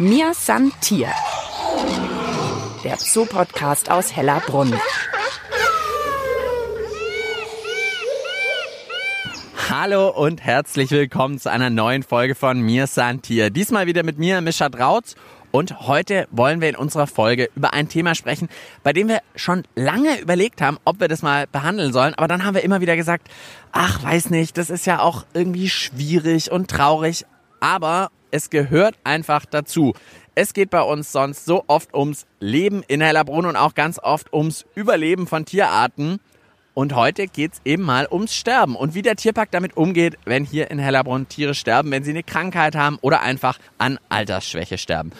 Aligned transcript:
Mir 0.00 0.32
san 0.32 0.70
Tier. 0.80 1.08
Der 2.84 2.98
Zoopodcast 2.98 3.90
aus 3.90 4.14
Hellerbrunn. 4.14 4.72
Hallo 9.68 10.10
und 10.10 10.40
herzlich 10.40 10.92
willkommen 10.92 11.40
zu 11.40 11.50
einer 11.50 11.70
neuen 11.70 12.04
Folge 12.04 12.36
von 12.36 12.60
Mir 12.60 12.86
san 12.86 13.22
Tier. 13.22 13.50
Diesmal 13.50 13.88
wieder 13.88 14.04
mit 14.04 14.18
mir, 14.18 14.40
Mischa 14.40 14.68
Drautz. 14.68 15.16
Und 15.50 15.80
heute 15.88 16.28
wollen 16.30 16.60
wir 16.60 16.68
in 16.68 16.76
unserer 16.76 17.08
Folge 17.08 17.50
über 17.56 17.74
ein 17.74 17.88
Thema 17.88 18.14
sprechen, 18.14 18.48
bei 18.84 18.92
dem 18.92 19.08
wir 19.08 19.18
schon 19.34 19.64
lange 19.74 20.20
überlegt 20.20 20.60
haben, 20.60 20.78
ob 20.84 21.00
wir 21.00 21.08
das 21.08 21.22
mal 21.22 21.48
behandeln 21.48 21.92
sollen. 21.92 22.14
Aber 22.14 22.28
dann 22.28 22.44
haben 22.44 22.54
wir 22.54 22.62
immer 22.62 22.80
wieder 22.80 22.94
gesagt, 22.94 23.26
ach, 23.72 24.00
weiß 24.04 24.30
nicht, 24.30 24.58
das 24.58 24.70
ist 24.70 24.86
ja 24.86 25.00
auch 25.00 25.26
irgendwie 25.34 25.68
schwierig 25.68 26.52
und 26.52 26.70
traurig. 26.70 27.26
Aber 27.58 28.10
es 28.30 28.50
gehört 28.50 28.96
einfach 29.04 29.44
dazu. 29.46 29.94
Es 30.34 30.54
geht 30.54 30.70
bei 30.70 30.82
uns 30.82 31.10
sonst 31.12 31.44
so 31.44 31.64
oft 31.66 31.94
ums 31.94 32.26
Leben 32.40 32.82
in 32.86 33.00
Hellerbrunn 33.00 33.46
und 33.46 33.56
auch 33.56 33.74
ganz 33.74 33.98
oft 33.98 34.32
ums 34.32 34.66
Überleben 34.74 35.26
von 35.26 35.44
Tierarten. 35.44 36.20
Und 36.74 36.94
heute 36.94 37.26
geht 37.26 37.54
es 37.54 37.60
eben 37.64 37.82
mal 37.82 38.06
ums 38.08 38.34
Sterben 38.34 38.76
und 38.76 38.94
wie 38.94 39.02
der 39.02 39.16
Tierpark 39.16 39.50
damit 39.50 39.76
umgeht, 39.76 40.16
wenn 40.24 40.44
hier 40.44 40.70
in 40.70 40.78
Hellerbrunn 40.78 41.28
Tiere 41.28 41.54
sterben, 41.54 41.90
wenn 41.90 42.04
sie 42.04 42.10
eine 42.12 42.22
Krankheit 42.22 42.76
haben 42.76 42.98
oder 43.00 43.20
einfach 43.20 43.58
an 43.78 43.98
Altersschwäche 44.08 44.78
sterben. 44.78 45.10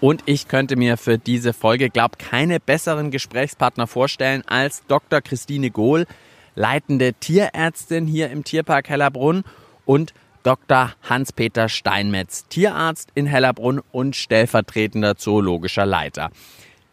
Und 0.00 0.22
ich 0.26 0.46
könnte 0.46 0.76
mir 0.76 0.96
für 0.96 1.18
diese 1.18 1.52
Folge, 1.52 1.90
glaub, 1.90 2.20
keine 2.20 2.60
besseren 2.60 3.10
Gesprächspartner 3.10 3.88
vorstellen 3.88 4.44
als 4.46 4.84
Dr. 4.86 5.20
Christine 5.20 5.72
Gohl, 5.72 6.06
leitende 6.54 7.14
Tierärztin 7.14 8.06
hier 8.06 8.30
im 8.30 8.44
Tierpark 8.44 8.88
Hellerbrunn 8.88 9.42
und 9.84 10.14
Dr. 10.42 10.94
Hans-Peter 11.02 11.68
Steinmetz, 11.68 12.46
Tierarzt 12.48 13.10
in 13.14 13.26
Hellerbrunn 13.26 13.80
und 13.92 14.16
stellvertretender 14.16 15.16
zoologischer 15.16 15.86
Leiter. 15.86 16.30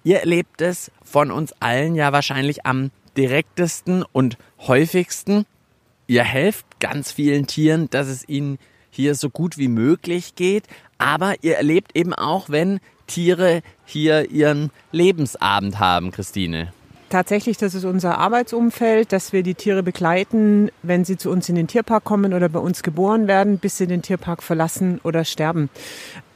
Ihr 0.04 0.20
erlebt 0.20 0.62
es 0.62 0.92
von 1.04 1.32
uns 1.32 1.54
allen 1.60 1.96
ja 1.96 2.12
wahrscheinlich 2.12 2.66
am 2.66 2.92
direktesten 3.18 4.04
und 4.04 4.38
häufigsten. 4.60 5.46
Ihr 6.08 6.24
helft 6.24 6.66
ganz 6.80 7.12
vielen 7.12 7.48
Tieren, 7.48 7.90
dass 7.90 8.08
es 8.08 8.28
ihnen 8.28 8.60
hier 8.92 9.16
so 9.16 9.30
gut 9.30 9.58
wie 9.58 9.68
möglich 9.68 10.36
geht, 10.36 10.66
aber 10.98 11.36
ihr 11.42 11.58
erlebt 11.58 11.96
eben 11.96 12.14
auch, 12.14 12.50
wenn 12.50 12.80
Tiere 13.08 13.62
hier 13.86 14.32
ihren 14.32 14.72
Lebensabend 14.92 15.80
haben, 15.80 16.12
Christine? 16.12 16.74
Tatsächlich, 17.16 17.56
das 17.56 17.74
ist 17.74 17.86
unser 17.86 18.18
Arbeitsumfeld, 18.18 19.14
dass 19.14 19.32
wir 19.32 19.42
die 19.42 19.56
Tiere 19.56 19.84
begleiten, 19.84 20.70
wenn 20.84 21.06
sie 21.06 21.16
zu 21.16 21.30
uns 21.32 21.48
in 21.48 21.56
den 21.56 21.68
Tierpark 21.68 22.04
kommen 22.04 22.34
oder 22.34 22.50
bei 22.50 22.60
uns 22.60 22.84
geboren 22.84 23.30
werden, 23.30 23.58
bis 23.58 23.78
sie 23.78 23.88
den 23.88 24.02
Tierpark 24.02 24.44
verlassen 24.44 25.00
oder 25.02 25.24
sterben. 25.24 25.70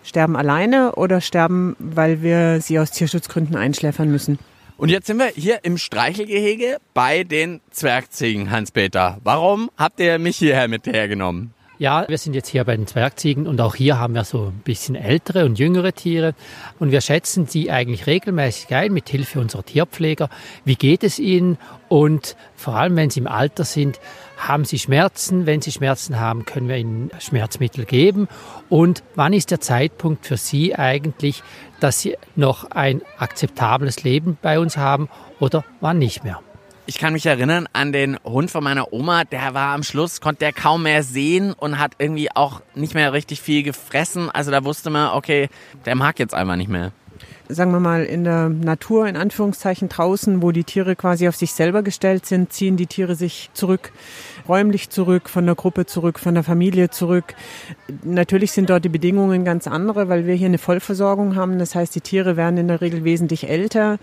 Sterben 0.05 0.38
alleine 0.38 0.94
oder 0.95 1.19
sterben, 1.19 1.75
weil 1.80 2.22
wir 2.22 2.61
sie 2.61 2.80
aus 2.80 2.91
Tierschutzgründen 2.91 3.57
einschläfern 3.57 4.09
müssen. 4.09 4.39
Und 4.77 4.88
jetzt 4.88 5.07
sind 5.07 5.17
wir 5.17 5.27
hier 5.35 5.59
im 5.63 5.77
Streichelgehege 5.77 6.77
bei 6.94 7.25
den 7.25 7.59
Zwergziegen, 7.72 8.50
Hans-Peter. 8.50 9.17
Warum 9.22 9.69
habt 9.75 10.00
ihr 10.00 10.17
mich 10.17 10.38
hierher 10.38 10.69
mit 10.69 10.88
hergenommen? 10.88 11.53
Ja, 11.80 12.05
wir 12.09 12.17
sind 12.17 12.33
jetzt 12.33 12.49
hier 12.49 12.66
bei 12.66 12.75
den 12.75 12.88
Zwergziegen 12.88 13.47
und 13.47 13.61
auch 13.61 13.73
hier 13.73 13.97
haben 13.97 14.13
wir 14.13 14.25
so 14.25 14.47
ein 14.47 14.61
bisschen 14.66 14.95
ältere 14.95 15.45
und 15.45 15.58
jüngere 15.58 15.94
Tiere 15.94 16.33
und 16.77 16.91
wir 16.91 16.99
schätzen 16.99 17.47
sie 17.47 17.72
eigentlich 17.72 18.05
regelmäßig 18.05 18.75
ein 18.75 18.91
mit 18.91 19.08
Hilfe 19.08 19.39
unserer 19.39 19.63
Tierpfleger. 19.63 20.30
Wie 20.66 20.75
geht 20.75 21.05
es 21.05 21.19
ihnen? 21.19 21.57
Und 21.88 22.35
vor 22.57 22.75
allem, 22.75 22.97
wenn 22.97 23.09
sie 23.09 23.22
im 23.22 23.27
Alter 23.27 23.63
sind, 23.63 24.02
haben 24.38 24.66
sie 24.66 24.77
Schmerzen? 24.77 25.45
Wenn 25.45 25.61
sie 25.61 25.72
Schmerzen 25.72 26.19
haben, 26.19 26.44
können 26.44 26.67
wir 26.67 26.75
ihnen 26.75 27.11
Schmerzmittel 27.17 27.85
geben. 27.85 28.27
Und 28.67 29.02
wann 29.16 29.31
ist 29.31 29.50
der 29.50 29.61
Zeitpunkt 29.61 30.25
für 30.25 30.35
sie 30.35 30.75
eigentlich, 30.75 31.44
dass 31.80 32.02
sie 32.02 32.17
noch 32.35 32.72
ein 32.72 33.02
akzeptables 33.19 34.03
Leben 34.03 34.38
bei 34.41 34.59
uns 34.59 34.75
haben 34.75 35.07
oder 35.39 35.63
wann 35.80 35.97
nicht 35.97 36.25
mehr? 36.25 36.41
Ich 36.89 36.97
kann 36.97 37.13
mich 37.13 37.27
erinnern 37.27 37.67
an 37.72 37.91
den 37.91 38.17
Hund 38.23 38.50
von 38.50 38.63
meiner 38.63 38.91
Oma, 38.91 39.23
der 39.23 39.53
war 39.53 39.75
am 39.75 39.83
Schluss, 39.83 40.22
konnte 40.22 40.39
der 40.39 40.53
kaum 40.53 40.81
mehr 40.81 41.03
sehen 41.03 41.53
und 41.53 41.77
hat 41.77 41.91
irgendwie 42.00 42.31
auch 42.35 42.61
nicht 42.73 42.95
mehr 42.95 43.13
richtig 43.13 43.41
viel 43.41 43.61
gefressen. 43.61 44.31
Also 44.31 44.50
da 44.50 44.66
wusste 44.66 44.89
man, 44.89 45.13
okay, 45.13 45.50
der 45.85 45.94
mag 45.94 46.17
jetzt 46.17 46.33
einfach 46.33 46.55
nicht 46.55 46.67
mehr 46.67 46.91
sagen 47.50 47.72
wir 47.72 47.80
mal, 47.80 48.06
in 48.06 48.24
der 48.24 48.50
Natur, 48.50 49.08
in 49.08 49.18
Anführungszeichen 49.18 49.90
draußen, 49.90 50.42
wo 50.42 50.52
die 50.52 50.64
Tiere 50.64 50.96
quasi 50.96 51.28
auf 51.28 51.36
sich 51.36 51.52
selber 51.54 51.82
gestellt 51.82 52.26
sind, 52.26 52.54
ziehen 52.54 52.78
die 52.78 52.88
Tiere 52.88 53.16
sich 53.16 53.50
zurück 53.54 53.92
räumlich 54.50 54.90
zurück, 54.90 55.30
von 55.30 55.46
der 55.46 55.56
Gruppe 55.56 55.86
zurück, 55.86 56.20
von 56.20 56.34
der 56.34 56.44
Familie 56.44 56.90
zurück. 56.90 57.36
Natürlich 58.04 58.52
sind 58.52 58.70
dort 58.70 58.84
die 58.84 58.90
Bedingungen 58.90 59.46
ganz 59.46 59.68
andere, 59.68 60.10
weil 60.10 60.26
wir 60.26 60.34
hier 60.34 60.48
eine 60.48 60.58
Vollversorgung 60.58 61.36
haben. 61.36 61.60
Das 61.60 61.76
heißt, 61.76 61.94
die 61.96 62.02
Tiere 62.02 62.36
werden 62.36 62.58
in 62.58 62.68
der 62.68 62.82
Regel 62.82 63.04
wesentlich 63.04 63.48
älter, 63.48 64.00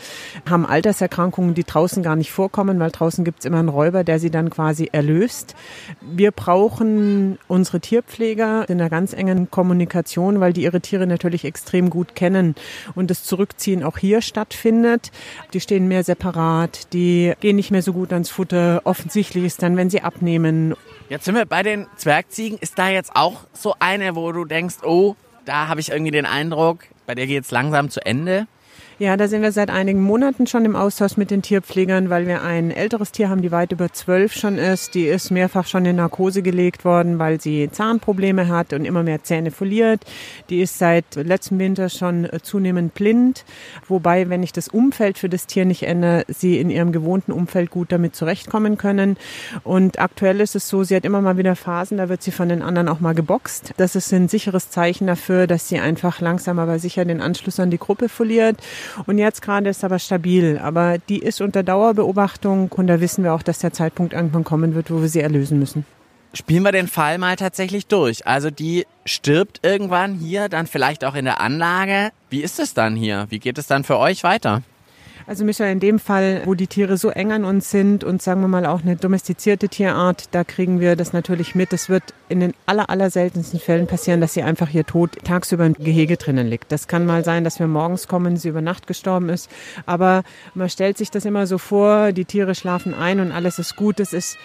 haben 0.48 0.64
Alterserkrankungen, 0.64 1.54
die 1.54 1.64
draußen 1.64 2.02
gar 2.02 2.16
nicht 2.16 2.30
vorkommen, 2.30 2.78
weil 2.78 2.92
draußen 2.92 3.24
gibt 3.24 3.40
es 3.40 3.44
immer 3.44 3.58
einen 3.58 3.68
Räuber, 3.68 4.04
der 4.04 4.20
sie 4.20 4.30
dann 4.30 4.48
quasi 4.48 4.88
erlöst. 4.92 5.56
Wir 6.00 6.30
brauchen 6.30 7.38
unsere 7.48 7.80
Tierpfleger 7.80 8.68
in 8.68 8.80
einer 8.80 8.90
ganz 8.90 9.12
engen 9.12 9.50
Kommunikation, 9.50 10.38
weil 10.40 10.52
die 10.52 10.62
ihre 10.62 10.80
Tiere 10.80 11.06
natürlich 11.06 11.44
extrem 11.44 11.90
gut 11.90 12.14
kennen 12.14 12.54
und 12.94 13.10
das 13.10 13.24
Zurückziehen 13.36 13.82
auch 13.82 13.98
hier 13.98 14.22
stattfindet. 14.22 15.10
Die 15.52 15.60
stehen 15.60 15.88
mehr 15.88 16.04
separat, 16.04 16.92
die 16.92 17.34
gehen 17.40 17.56
nicht 17.56 17.70
mehr 17.70 17.82
so 17.82 17.92
gut 17.92 18.12
ans 18.12 18.30
Futter. 18.30 18.80
Offensichtlich 18.84 19.44
ist 19.44 19.62
dann, 19.62 19.76
wenn 19.76 19.90
sie 19.90 20.00
abnehmen, 20.00 20.26
nehmen. 20.26 20.74
Jetzt 21.08 21.24
sind 21.24 21.34
wir 21.34 21.46
bei 21.46 21.62
den 21.62 21.86
Zwergziegen. 21.96 22.58
Ist 22.58 22.78
da 22.78 22.88
jetzt 22.88 23.14
auch 23.14 23.44
so 23.52 23.74
eine, 23.78 24.16
wo 24.16 24.32
du 24.32 24.44
denkst, 24.44 24.76
oh, 24.82 25.14
da 25.44 25.68
habe 25.68 25.80
ich 25.80 25.90
irgendwie 25.90 26.10
den 26.10 26.26
Eindruck, 26.26 26.84
bei 27.06 27.14
der 27.14 27.26
geht 27.26 27.44
es 27.44 27.50
langsam 27.50 27.90
zu 27.90 28.04
Ende? 28.04 28.46
Ja, 28.98 29.18
da 29.18 29.28
sind 29.28 29.42
wir 29.42 29.52
seit 29.52 29.68
einigen 29.68 30.00
Monaten 30.00 30.46
schon 30.46 30.64
im 30.64 30.74
Austausch 30.74 31.18
mit 31.18 31.30
den 31.30 31.42
Tierpflegern, 31.42 32.08
weil 32.08 32.26
wir 32.26 32.40
ein 32.40 32.70
älteres 32.70 33.12
Tier 33.12 33.28
haben, 33.28 33.42
die 33.42 33.52
weit 33.52 33.70
über 33.72 33.92
zwölf 33.92 34.32
schon 34.32 34.56
ist. 34.56 34.94
Die 34.94 35.04
ist 35.04 35.30
mehrfach 35.30 35.66
schon 35.66 35.84
in 35.84 35.96
Narkose 35.96 36.40
gelegt 36.40 36.86
worden, 36.86 37.18
weil 37.18 37.38
sie 37.38 37.68
Zahnprobleme 37.70 38.48
hat 38.48 38.72
und 38.72 38.86
immer 38.86 39.02
mehr 39.02 39.22
Zähne 39.22 39.50
verliert. 39.50 40.00
Die 40.48 40.62
ist 40.62 40.78
seit 40.78 41.14
letztem 41.14 41.58
Winter 41.58 41.90
schon 41.90 42.26
zunehmend 42.40 42.94
blind. 42.94 43.44
Wobei, 43.86 44.30
wenn 44.30 44.42
ich 44.42 44.54
das 44.54 44.68
Umfeld 44.68 45.18
für 45.18 45.28
das 45.28 45.46
Tier 45.46 45.66
nicht 45.66 45.82
ändere, 45.82 46.24
sie 46.28 46.58
in 46.58 46.70
ihrem 46.70 46.90
gewohnten 46.90 47.32
Umfeld 47.32 47.70
gut 47.70 47.92
damit 47.92 48.16
zurechtkommen 48.16 48.78
können. 48.78 49.18
Und 49.62 49.98
aktuell 49.98 50.40
ist 50.40 50.56
es 50.56 50.70
so, 50.70 50.84
sie 50.84 50.96
hat 50.96 51.04
immer 51.04 51.20
mal 51.20 51.36
wieder 51.36 51.54
Phasen, 51.54 51.98
da 51.98 52.08
wird 52.08 52.22
sie 52.22 52.32
von 52.32 52.48
den 52.48 52.62
anderen 52.62 52.88
auch 52.88 53.00
mal 53.00 53.14
geboxt. 53.14 53.74
Das 53.76 53.94
ist 53.94 54.10
ein 54.14 54.28
sicheres 54.28 54.70
Zeichen 54.70 55.06
dafür, 55.06 55.46
dass 55.46 55.68
sie 55.68 55.80
einfach 55.80 56.22
langsam 56.22 56.58
aber 56.58 56.78
sicher 56.78 57.04
den 57.04 57.20
Anschluss 57.20 57.60
an 57.60 57.70
die 57.70 57.76
Gruppe 57.76 58.08
verliert. 58.08 58.56
Und 59.06 59.18
jetzt 59.18 59.42
gerade 59.42 59.68
ist 59.68 59.84
aber 59.84 59.98
stabil. 59.98 60.58
Aber 60.62 60.98
die 60.98 61.18
ist 61.18 61.40
unter 61.40 61.62
Dauerbeobachtung 61.62 62.70
und 62.72 62.86
da 62.86 63.00
wissen 63.00 63.24
wir 63.24 63.34
auch, 63.34 63.42
dass 63.42 63.58
der 63.58 63.72
Zeitpunkt 63.72 64.12
irgendwann 64.12 64.44
kommen 64.44 64.74
wird, 64.74 64.90
wo 64.90 65.00
wir 65.00 65.08
sie 65.08 65.20
erlösen 65.20 65.58
müssen. 65.58 65.84
Spielen 66.32 66.64
wir 66.64 66.72
den 66.72 66.88
Fall 66.88 67.16
mal 67.18 67.36
tatsächlich 67.36 67.86
durch. 67.86 68.26
Also 68.26 68.50
die 68.50 68.86
stirbt 69.06 69.60
irgendwann 69.62 70.14
hier, 70.14 70.48
dann 70.48 70.66
vielleicht 70.66 71.04
auch 71.04 71.14
in 71.14 71.24
der 71.24 71.40
Anlage. 71.40 72.10
Wie 72.28 72.42
ist 72.42 72.60
es 72.60 72.74
dann 72.74 72.94
hier? 72.94 73.26
Wie 73.30 73.38
geht 73.38 73.56
es 73.56 73.66
dann 73.66 73.84
für 73.84 73.98
euch 73.98 74.22
weiter? 74.22 74.62
Also 75.28 75.44
Michael, 75.44 75.72
in 75.72 75.80
dem 75.80 75.98
Fall, 75.98 76.42
wo 76.44 76.54
die 76.54 76.68
Tiere 76.68 76.96
so 76.96 77.10
eng 77.10 77.32
an 77.32 77.44
uns 77.44 77.68
sind 77.68 78.04
und 78.04 78.22
sagen 78.22 78.42
wir 78.42 78.48
mal 78.48 78.64
auch 78.64 78.82
eine 78.82 78.94
domestizierte 78.94 79.68
Tierart, 79.68 80.28
da 80.30 80.44
kriegen 80.44 80.78
wir 80.78 80.94
das 80.94 81.12
natürlich 81.12 81.56
mit. 81.56 81.72
Es 81.72 81.88
wird 81.88 82.04
in 82.28 82.38
den 82.38 82.54
aller, 82.64 82.88
aller 82.90 83.10
seltensten 83.10 83.58
Fällen 83.58 83.88
passieren, 83.88 84.20
dass 84.20 84.34
sie 84.34 84.44
einfach 84.44 84.68
hier 84.68 84.84
tot 84.86 85.16
tagsüber 85.24 85.66
im 85.66 85.74
Gehege 85.74 86.16
drinnen 86.16 86.46
liegt. 86.46 86.70
Das 86.70 86.86
kann 86.86 87.06
mal 87.06 87.24
sein, 87.24 87.42
dass 87.42 87.58
wir 87.58 87.66
morgens 87.66 88.06
kommen, 88.06 88.36
sie 88.36 88.50
über 88.50 88.62
Nacht 88.62 88.86
gestorben 88.86 89.28
ist. 89.28 89.50
Aber 89.84 90.22
man 90.54 90.70
stellt 90.70 90.96
sich 90.96 91.10
das 91.10 91.24
immer 91.24 91.48
so 91.48 91.58
vor, 91.58 92.12
die 92.12 92.24
Tiere 92.24 92.54
schlafen 92.54 92.94
ein 92.94 93.18
und 93.18 93.32
alles 93.32 93.58
ist 93.58 93.74
gut. 93.74 93.98
Das 93.98 94.12
ist 94.12 94.38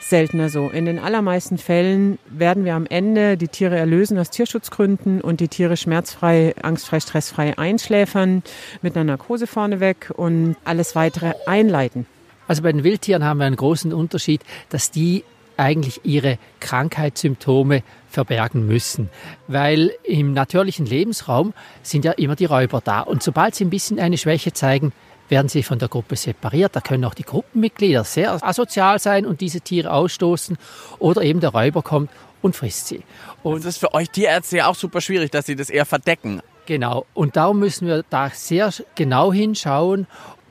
seltener 0.00 0.48
so. 0.48 0.68
In 0.68 0.86
den 0.86 0.98
allermeisten 0.98 1.58
Fällen 1.58 2.18
werden 2.28 2.64
wir 2.64 2.74
am 2.74 2.86
Ende 2.86 3.36
die 3.36 3.48
Tiere 3.48 3.78
erlösen 3.78 4.18
aus 4.18 4.30
Tierschutzgründen 4.30 5.20
und 5.20 5.40
die 5.40 5.48
Tiere 5.48 5.76
schmerzfrei, 5.76 6.54
angstfrei, 6.62 7.00
stressfrei 7.00 7.56
einschläfern 7.58 8.42
mit 8.82 8.96
einer 8.96 9.04
Narkose 9.04 9.46
vorneweg 9.46 10.12
und 10.16 10.56
alles 10.64 10.96
weitere 10.96 11.34
einleiten. 11.46 12.06
Also 12.48 12.62
bei 12.62 12.72
den 12.72 12.82
Wildtieren 12.82 13.24
haben 13.24 13.38
wir 13.38 13.46
einen 13.46 13.56
großen 13.56 13.92
Unterschied, 13.92 14.40
dass 14.70 14.90
die 14.90 15.22
eigentlich 15.56 16.00
ihre 16.04 16.38
Krankheitssymptome 16.58 17.82
verbergen 18.08 18.66
müssen. 18.66 19.10
Weil 19.46 19.92
im 20.04 20.32
natürlichen 20.32 20.86
Lebensraum 20.86 21.52
sind 21.82 22.04
ja 22.04 22.12
immer 22.12 22.34
die 22.34 22.46
Räuber 22.46 22.80
da. 22.82 23.02
Und 23.02 23.22
sobald 23.22 23.54
sie 23.54 23.64
ein 23.66 23.70
bisschen 23.70 24.00
eine 24.00 24.18
Schwäche 24.18 24.52
zeigen, 24.52 24.92
werden 25.30 25.48
sie 25.48 25.62
von 25.62 25.78
der 25.78 25.88
Gruppe 25.88 26.16
separiert. 26.16 26.76
Da 26.76 26.80
können 26.80 27.04
auch 27.04 27.14
die 27.14 27.22
Gruppenmitglieder 27.22 28.04
sehr 28.04 28.42
asozial 28.44 28.98
sein 28.98 29.26
und 29.26 29.40
diese 29.40 29.60
Tiere 29.60 29.92
ausstoßen. 29.92 30.58
Oder 30.98 31.22
eben 31.22 31.40
der 31.40 31.50
Räuber 31.50 31.82
kommt 31.82 32.10
und 32.42 32.56
frisst 32.56 32.88
sie. 32.88 33.02
Und 33.42 33.64
das 33.64 33.76
ist 33.76 33.78
für 33.78 33.94
euch 33.94 34.10
Tierärzte 34.10 34.58
ja 34.58 34.66
auch 34.66 34.74
super 34.74 35.00
schwierig, 35.00 35.30
dass 35.30 35.46
sie 35.46 35.56
das 35.56 35.70
eher 35.70 35.86
verdecken. 35.86 36.40
Genau. 36.66 37.06
Und 37.14 37.36
darum 37.36 37.58
müssen 37.58 37.86
wir 37.86 38.04
da 38.10 38.30
sehr 38.30 38.72
genau 38.94 39.32
hinschauen. 39.32 40.06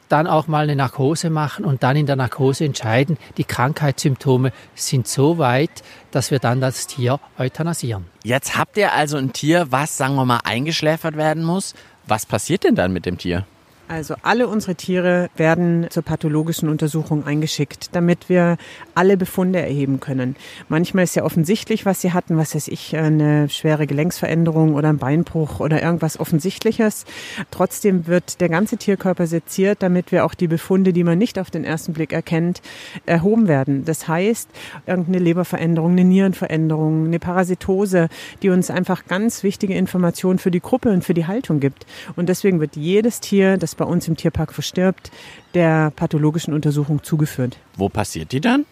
dann 0.10 0.28
auch 0.28 0.48
mal 0.48 0.64
eine 0.64 0.76
Narkose 0.76 1.30
machen 1.30 1.64
und 1.64 1.84
dann 1.84 1.96
in 1.96 2.06
der 2.06 2.16
Narkose 2.16 2.66
entscheiden, 2.66 3.18
die 3.38 3.44
Krankheitssymptome 3.44 4.52
sind 4.76 5.08
so 5.08 5.38
weit, 5.38 5.70
dass 6.12 6.32
wir 6.32 6.40
dann 6.40 6.60
das 6.60 6.88
Tier 6.88 7.20
euthanasieren. 7.38 8.06
Jetzt 8.24 8.58
habt 8.58 8.76
ihr 8.78 8.94
also 8.94 9.18
ein 9.18 9.32
Tier, 9.34 9.68
was, 9.70 9.98
sagen 9.98 10.16
wir 10.16 10.26
mal, 10.26 10.42
eingeschläfert 10.44 11.16
werden 11.16 11.44
muss. 11.44 11.76
Was 12.08 12.26
passiert 12.26 12.64
denn 12.64 12.76
dann 12.76 12.92
mit 12.92 13.06
dem 13.06 13.18
Tier? 13.18 13.46
Also 13.90 14.14
alle 14.22 14.48
unsere 14.48 14.76
Tiere 14.76 15.32
werden 15.36 15.88
zur 15.90 16.04
pathologischen 16.04 16.70
Untersuchung 16.70 17.26
eingeschickt, 17.26 17.96
damit 17.96 18.30
wir 18.30 18.58
alle 18.94 19.18
Befunde 19.18 19.60
erheben 19.60 20.00
können. 20.00 20.36
Manchmal 20.68 21.06
ist 21.06 21.16
ja 21.16 21.24
offensichtlich, 21.24 21.88
was 21.88 22.02
sie 22.02 22.14
hatten, 22.14 22.38
was 22.38 22.54
weiß 22.54 22.68
ich, 22.68 22.96
eine 22.96 23.50
schwere 23.50 23.88
Gelenksveränderung 23.88 24.76
oder 24.76 24.90
ein 24.90 25.00
Beinbruch 25.00 25.60
oder 25.60 25.82
irgendwas 25.82 26.20
Offensichtliches. 26.20 27.06
Trotzdem 27.50 28.06
wird 28.06 28.42
der 28.42 28.50
ganze 28.50 28.78
Tierkörper 28.78 29.26
seziert, 29.26 29.82
damit 29.82 30.12
wir 30.12 30.24
auch 30.24 30.36
die 30.36 30.48
Befunde, 30.48 30.94
die 30.94 31.04
man 31.04 31.18
nicht 31.18 31.40
auf 31.40 31.50
den 31.50 31.64
ersten 31.64 31.94
Blick 31.94 32.14
erkennt, 32.14 32.62
erhoben 33.08 33.48
werden. 33.48 33.86
Das 33.86 34.08
heißt, 34.08 34.50
irgendeine 34.86 35.18
Leberveränderung, 35.18 35.94
eine 35.94 36.04
Nierenveränderung, 36.04 37.08
eine 37.08 37.18
Parasitose, 37.18 38.10
die 38.44 38.52
uns 38.52 38.70
einfach 38.70 39.06
ganz 39.08 39.42
wichtige 39.42 39.74
Informationen 39.74 40.38
für 40.38 40.52
die 40.52 40.62
Gruppe 40.62 40.92
und 40.92 41.04
für 41.04 41.16
die 41.16 41.26
Haltung 41.26 41.60
gibt. 41.60 41.88
Und 42.16 42.30
deswegen 42.30 42.60
wird 42.60 42.76
jedes 42.76 43.20
Tier, 43.20 43.58
das 43.58 43.79
bei 43.80 43.86
uns 43.86 44.08
im 44.08 44.16
Tierpark 44.16 44.54
verstirbt, 44.54 45.10
der 45.56 45.92
pathologischen 45.96 46.54
Untersuchung 46.54 47.02
zugeführt. 47.02 47.58
Wo 47.76 47.90
passiert 47.90 48.32
die 48.32 48.42
dann? 48.42 48.66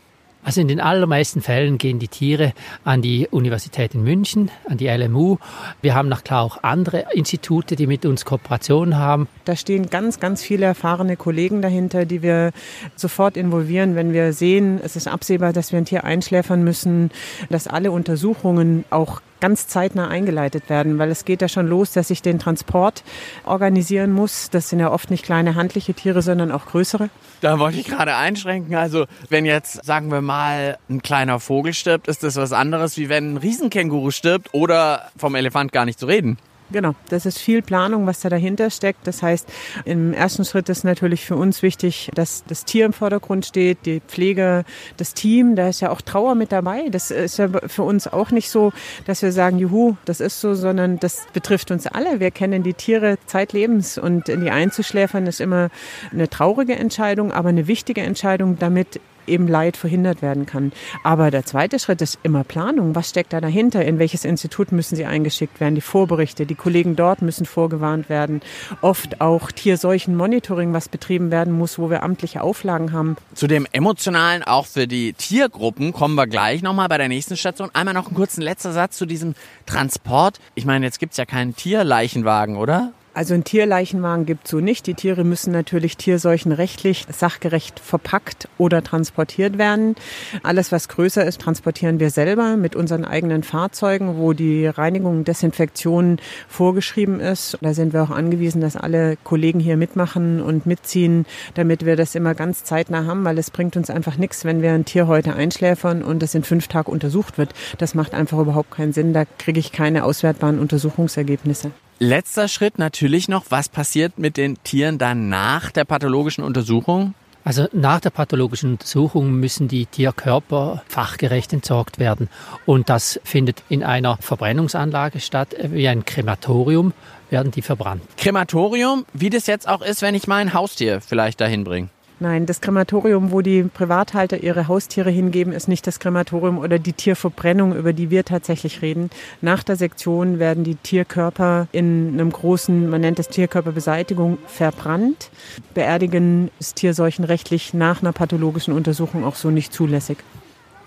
Also 0.43 0.61
in 0.61 0.69
den 0.69 0.79
allermeisten 0.79 1.41
Fällen 1.41 1.77
gehen 1.77 1.99
die 1.99 2.07
Tiere 2.07 2.53
an 2.85 3.01
die 3.01 3.27
Universität 3.29 3.93
in 3.93 4.03
München, 4.03 4.49
an 4.69 4.77
die 4.77 4.87
LMU. 4.87 5.39
Wir 5.81 5.93
haben 5.93 6.07
noch 6.07 6.23
klar 6.23 6.43
auch 6.43 6.63
andere 6.63 7.07
Institute, 7.13 7.75
die 7.75 7.85
mit 7.85 8.05
uns 8.05 8.23
Kooperationen 8.23 8.95
haben. 8.97 9.27
Da 9.43 9.57
stehen 9.57 9.89
ganz, 9.89 10.21
ganz 10.21 10.41
viele 10.41 10.65
erfahrene 10.65 11.17
Kollegen 11.17 11.61
dahinter, 11.61 12.05
die 12.05 12.21
wir 12.21 12.51
sofort 12.95 13.35
involvieren, 13.35 13.95
wenn 13.95 14.13
wir 14.13 14.31
sehen, 14.31 14.79
es 14.81 14.95
ist 14.95 15.09
absehbar, 15.09 15.51
dass 15.51 15.73
wir 15.73 15.79
ein 15.79 15.85
Tier 15.85 16.05
einschläfern 16.05 16.63
müssen, 16.63 17.11
dass 17.49 17.67
alle 17.67 17.91
Untersuchungen 17.91 18.85
auch 18.89 19.21
ganz 19.39 19.67
zeitnah 19.67 20.07
eingeleitet 20.07 20.69
werden, 20.69 20.97
weil 20.97 21.09
es 21.09 21.25
geht 21.25 21.41
ja 21.41 21.47
schon 21.47 21.67
los, 21.67 21.91
dass 21.91 22.09
ich 22.09 22.21
den 22.21 22.39
Transport 22.39 23.03
organisieren 23.45 24.11
muss. 24.11 24.49
Das 24.49 24.69
sind 24.69 24.79
ja 24.79 24.91
oft 24.91 25.11
nicht 25.11 25.23
kleine 25.23 25.55
handliche 25.55 25.93
Tiere, 25.93 26.21
sondern 26.21 26.51
auch 26.51 26.65
größere. 26.65 27.09
Da 27.41 27.59
wollte 27.59 27.79
ich 27.79 27.87
gerade 27.87 28.15
einschränken. 28.15 28.75
Also 28.75 29.05
wenn 29.29 29.45
jetzt, 29.45 29.85
sagen 29.85 30.11
wir 30.11 30.21
mal, 30.21 30.77
ein 30.89 31.01
kleiner 31.01 31.39
Vogel 31.39 31.73
stirbt, 31.73 32.07
ist 32.07 32.23
das 32.23 32.35
was 32.35 32.51
anderes, 32.51 32.97
wie 32.97 33.09
wenn 33.09 33.33
ein 33.33 33.37
Riesenkänguru 33.37 34.11
stirbt 34.11 34.53
oder 34.53 35.09
vom 35.17 35.35
Elefant 35.35 35.71
gar 35.71 35.85
nicht 35.85 35.99
zu 35.99 36.07
reden. 36.07 36.37
Genau, 36.69 36.95
das 37.07 37.25
ist 37.25 37.39
viel 37.39 37.61
Planung, 37.61 38.07
was 38.07 38.19
da 38.19 38.29
dahinter 38.29 38.69
steckt. 38.69 39.07
Das 39.07 39.23
heißt, 39.23 39.47
im 39.85 40.11
ersten 40.11 40.43
Schritt 40.43 40.67
ist 40.67 40.83
natürlich 40.83 41.25
für 41.25 41.37
uns 41.37 41.61
wichtig, 41.61 42.11
dass 42.13 42.43
das 42.45 42.65
Tier 42.65 42.85
im 42.85 42.91
Vordergrund 42.91 43.45
steht, 43.45 43.85
die 43.85 44.01
Pflege, 44.01 44.65
das 44.97 45.13
Team, 45.13 45.55
da 45.55 45.69
ist 45.69 45.79
ja 45.79 45.91
auch 45.91 46.01
Trauer 46.01 46.35
mit 46.35 46.51
dabei. 46.51 46.89
Das 46.89 47.09
ist 47.09 47.37
ja 47.37 47.47
für 47.67 47.83
uns 47.83 48.07
auch 48.07 48.31
nicht 48.31 48.49
so, 48.49 48.73
dass 49.05 49.21
wir 49.21 49.31
sagen, 49.31 49.59
juhu, 49.59 49.95
das 50.03 50.19
ist 50.19 50.41
so, 50.41 50.55
sondern 50.55 50.99
das 50.99 51.25
betrifft 51.31 51.71
uns 51.71 51.87
alle. 51.87 52.19
Wir 52.19 52.31
kennen 52.31 52.63
die 52.63 52.73
Tiere 52.73 53.17
zeitlebens 53.27 53.97
und 53.97 54.27
die 54.27 54.51
einzuschläfern 54.51 55.25
ist 55.25 55.39
immer 55.39 55.69
eine 56.11 56.29
traurige 56.29 56.75
Entscheidung, 56.75 57.31
aber 57.31 57.47
eine 57.47 57.67
wichtige 57.67 58.01
Entscheidung, 58.01 58.57
damit 58.59 58.99
eben 59.27 59.47
Leid 59.47 59.77
verhindert 59.77 60.21
werden 60.21 60.45
kann. 60.45 60.71
Aber 61.03 61.31
der 61.31 61.45
zweite 61.45 61.79
Schritt 61.79 62.01
ist 62.01 62.19
immer 62.23 62.43
Planung. 62.43 62.95
Was 62.95 63.09
steckt 63.09 63.33
da 63.33 63.41
dahinter? 63.41 63.83
In 63.85 63.99
welches 63.99 64.25
Institut 64.25 64.71
müssen 64.71 64.95
sie 64.95 65.05
eingeschickt 65.05 65.59
werden? 65.59 65.75
Die 65.75 65.81
Vorberichte, 65.81 66.45
die 66.45 66.55
Kollegen 66.55 66.95
dort 66.95 67.21
müssen 67.21 67.45
vorgewarnt 67.45 68.09
werden. 68.09 68.41
Oft 68.81 69.21
auch 69.21 69.51
Tierseuchenmonitoring, 69.51 70.73
was 70.73 70.89
betrieben 70.89 71.31
werden 71.31 71.53
muss, 71.53 71.79
wo 71.79 71.89
wir 71.89 72.03
amtliche 72.03 72.41
Auflagen 72.41 72.91
haben. 72.91 73.17
Zu 73.33 73.47
dem 73.47 73.67
emotionalen, 73.71 74.43
auch 74.43 74.65
für 74.65 74.87
die 74.87 75.13
Tiergruppen, 75.13 75.93
kommen 75.93 76.15
wir 76.15 76.27
gleich 76.27 76.61
nochmal 76.61 76.87
bei 76.87 76.97
der 76.97 77.07
nächsten 77.07 77.37
Station. 77.37 77.69
Einmal 77.73 77.93
noch 77.93 78.07
einen 78.07 78.15
kurzen 78.15 78.41
letzter 78.41 78.71
Satz 78.71 78.97
zu 78.97 79.05
diesem 79.05 79.35
Transport. 79.65 80.39
Ich 80.55 80.65
meine, 80.65 80.85
jetzt 80.85 80.99
gibt's 80.99 81.17
ja 81.17 81.25
keinen 81.25 81.55
Tierleichenwagen, 81.55 82.57
oder? 82.57 82.93
Also 83.17 83.33
ein 83.33 83.43
Tierleichenwagen 83.43 84.27
gibt 84.27 84.45
es 84.45 84.51
so 84.51 84.59
nicht. 84.59 84.85
Die 84.85 84.93
Tiere 84.93 85.23
müssen 85.23 85.51
natürlich 85.51 85.97
tierseuchenrechtlich 85.97 87.07
sachgerecht 87.11 87.79
verpackt 87.79 88.47
oder 88.59 88.83
transportiert 88.83 89.57
werden. 89.57 89.95
Alles, 90.43 90.71
was 90.71 90.87
größer 90.87 91.25
ist, 91.25 91.41
transportieren 91.41 91.99
wir 91.99 92.11
selber 92.11 92.57
mit 92.57 92.75
unseren 92.75 93.05
eigenen 93.05 93.41
Fahrzeugen, 93.41 94.19
wo 94.19 94.33
die 94.33 94.67
Reinigung 94.67 95.17
und 95.17 95.27
Desinfektion 95.27 96.19
vorgeschrieben 96.47 97.19
ist. 97.19 97.57
Da 97.59 97.73
sind 97.73 97.91
wir 97.91 98.03
auch 98.03 98.11
angewiesen, 98.11 98.61
dass 98.61 98.75
alle 98.75 99.17
Kollegen 99.23 99.59
hier 99.59 99.77
mitmachen 99.77 100.39
und 100.39 100.67
mitziehen, 100.67 101.25
damit 101.55 101.87
wir 101.87 101.95
das 101.95 102.13
immer 102.13 102.35
ganz 102.35 102.65
zeitnah 102.65 103.07
haben, 103.07 103.25
weil 103.25 103.39
es 103.39 103.49
bringt 103.49 103.75
uns 103.77 103.89
einfach 103.89 104.17
nichts, 104.17 104.45
wenn 104.45 104.61
wir 104.61 104.73
ein 104.73 104.85
Tier 104.85 105.07
heute 105.07 105.33
einschläfern 105.33 106.03
und 106.03 106.21
es 106.21 106.35
in 106.35 106.43
fünf 106.43 106.67
Tagen 106.67 106.91
untersucht 106.91 107.39
wird. 107.39 107.55
Das 107.79 107.95
macht 107.95 108.13
einfach 108.13 108.37
überhaupt 108.37 108.69
keinen 108.69 108.93
Sinn. 108.93 109.13
Da 109.13 109.25
kriege 109.25 109.59
ich 109.59 109.71
keine 109.71 110.03
auswertbaren 110.03 110.59
Untersuchungsergebnisse. 110.59 111.71
Letzter 111.99 112.47
Schritt 112.47 112.77
natürlich 112.77 113.27
noch, 113.27 113.45
was 113.49 113.69
passiert 113.69 114.19
mit 114.19 114.37
den 114.37 114.61
Tieren 114.63 114.99
dann 114.99 115.29
nach 115.29 115.71
der 115.71 115.83
pathologischen 115.83 116.43
Untersuchung? 116.43 117.15
Also 117.43 117.67
nach 117.71 117.99
der 118.01 118.11
pathologischen 118.11 118.73
Untersuchung 118.73 119.31
müssen 119.31 119.67
die 119.67 119.87
Tierkörper 119.87 120.83
fachgerecht 120.87 121.53
entsorgt 121.53 121.97
werden. 121.97 122.29
Und 122.67 122.89
das 122.89 123.19
findet 123.23 123.63
in 123.69 123.83
einer 123.83 124.17
Verbrennungsanlage 124.17 125.19
statt, 125.19 125.55
wie 125.59 125.87
ein 125.87 126.05
Krematorium 126.05 126.93
werden 127.31 127.51
die 127.51 127.63
verbrannt. 127.63 128.03
Krematorium, 128.17 129.05
wie 129.13 129.31
das 129.31 129.47
jetzt 129.47 129.67
auch 129.67 129.81
ist, 129.81 130.03
wenn 130.03 130.13
ich 130.13 130.27
mein 130.27 130.53
Haustier 130.53 131.01
vielleicht 131.01 131.41
dahin 131.41 131.63
bringe. 131.63 131.89
Nein, 132.19 132.47
das 132.47 132.61
Krematorium, 132.61 133.31
wo 133.31 133.41
die 133.41 133.61
Privathalter 133.61 134.41
ihre 134.41 134.67
Haustiere 134.67 135.11
hingeben, 135.11 135.53
ist 135.53 135.67
nicht 135.67 135.85
das 135.85 135.99
Krematorium 135.99 136.57
oder 136.57 136.79
die 136.79 136.93
Tierverbrennung, 136.93 137.75
über 137.75 137.93
die 137.93 138.09
wir 138.09 138.25
tatsächlich 138.25 138.81
reden. 138.81 139.11
Nach 139.41 139.61
der 139.61 139.75
Sektion 139.75 140.39
werden 140.39 140.63
die 140.63 140.75
Tierkörper 140.75 141.67
in 141.71 142.13
einem 142.13 142.31
großen, 142.31 142.89
man 142.89 143.01
nennt 143.01 143.19
es 143.19 143.27
Tierkörperbeseitigung, 143.29 144.39
verbrannt. 144.47 145.29
Beerdigen 145.75 146.49
ist 146.59 146.77
tierseuchenrechtlich 146.77 147.75
nach 147.75 148.01
einer 148.01 148.13
pathologischen 148.13 148.73
Untersuchung 148.73 149.23
auch 149.23 149.35
so 149.35 149.51
nicht 149.51 149.71
zulässig. 149.71 150.17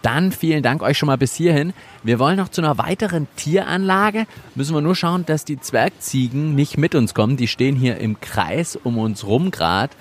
Dann 0.02 0.32
vielen 0.32 0.62
Dank 0.62 0.82
euch 0.82 0.98
schon 0.98 1.08
mal 1.08 1.18
bis 1.18 1.34
hierhin. 1.34 1.74
Wir 2.02 2.18
wollen 2.18 2.38
noch 2.38 2.48
zu 2.48 2.62
einer 2.62 2.78
weiteren 2.78 3.28
Tieranlage. 3.36 4.26
Müssen 4.54 4.74
wir 4.74 4.80
nur 4.80 4.96
schauen, 4.96 5.26
dass 5.26 5.44
die 5.44 5.60
Zwergziegen 5.60 6.54
nicht 6.54 6.78
mit 6.78 6.94
uns 6.94 7.14
kommen. 7.14 7.36
Die 7.36 7.48
stehen 7.48 7.76
hier 7.76 7.98
im 7.98 8.18
Kreis 8.20 8.76
um 8.82 8.98
uns 8.98 9.26
rum 9.26 9.50
gerade. 9.50 9.92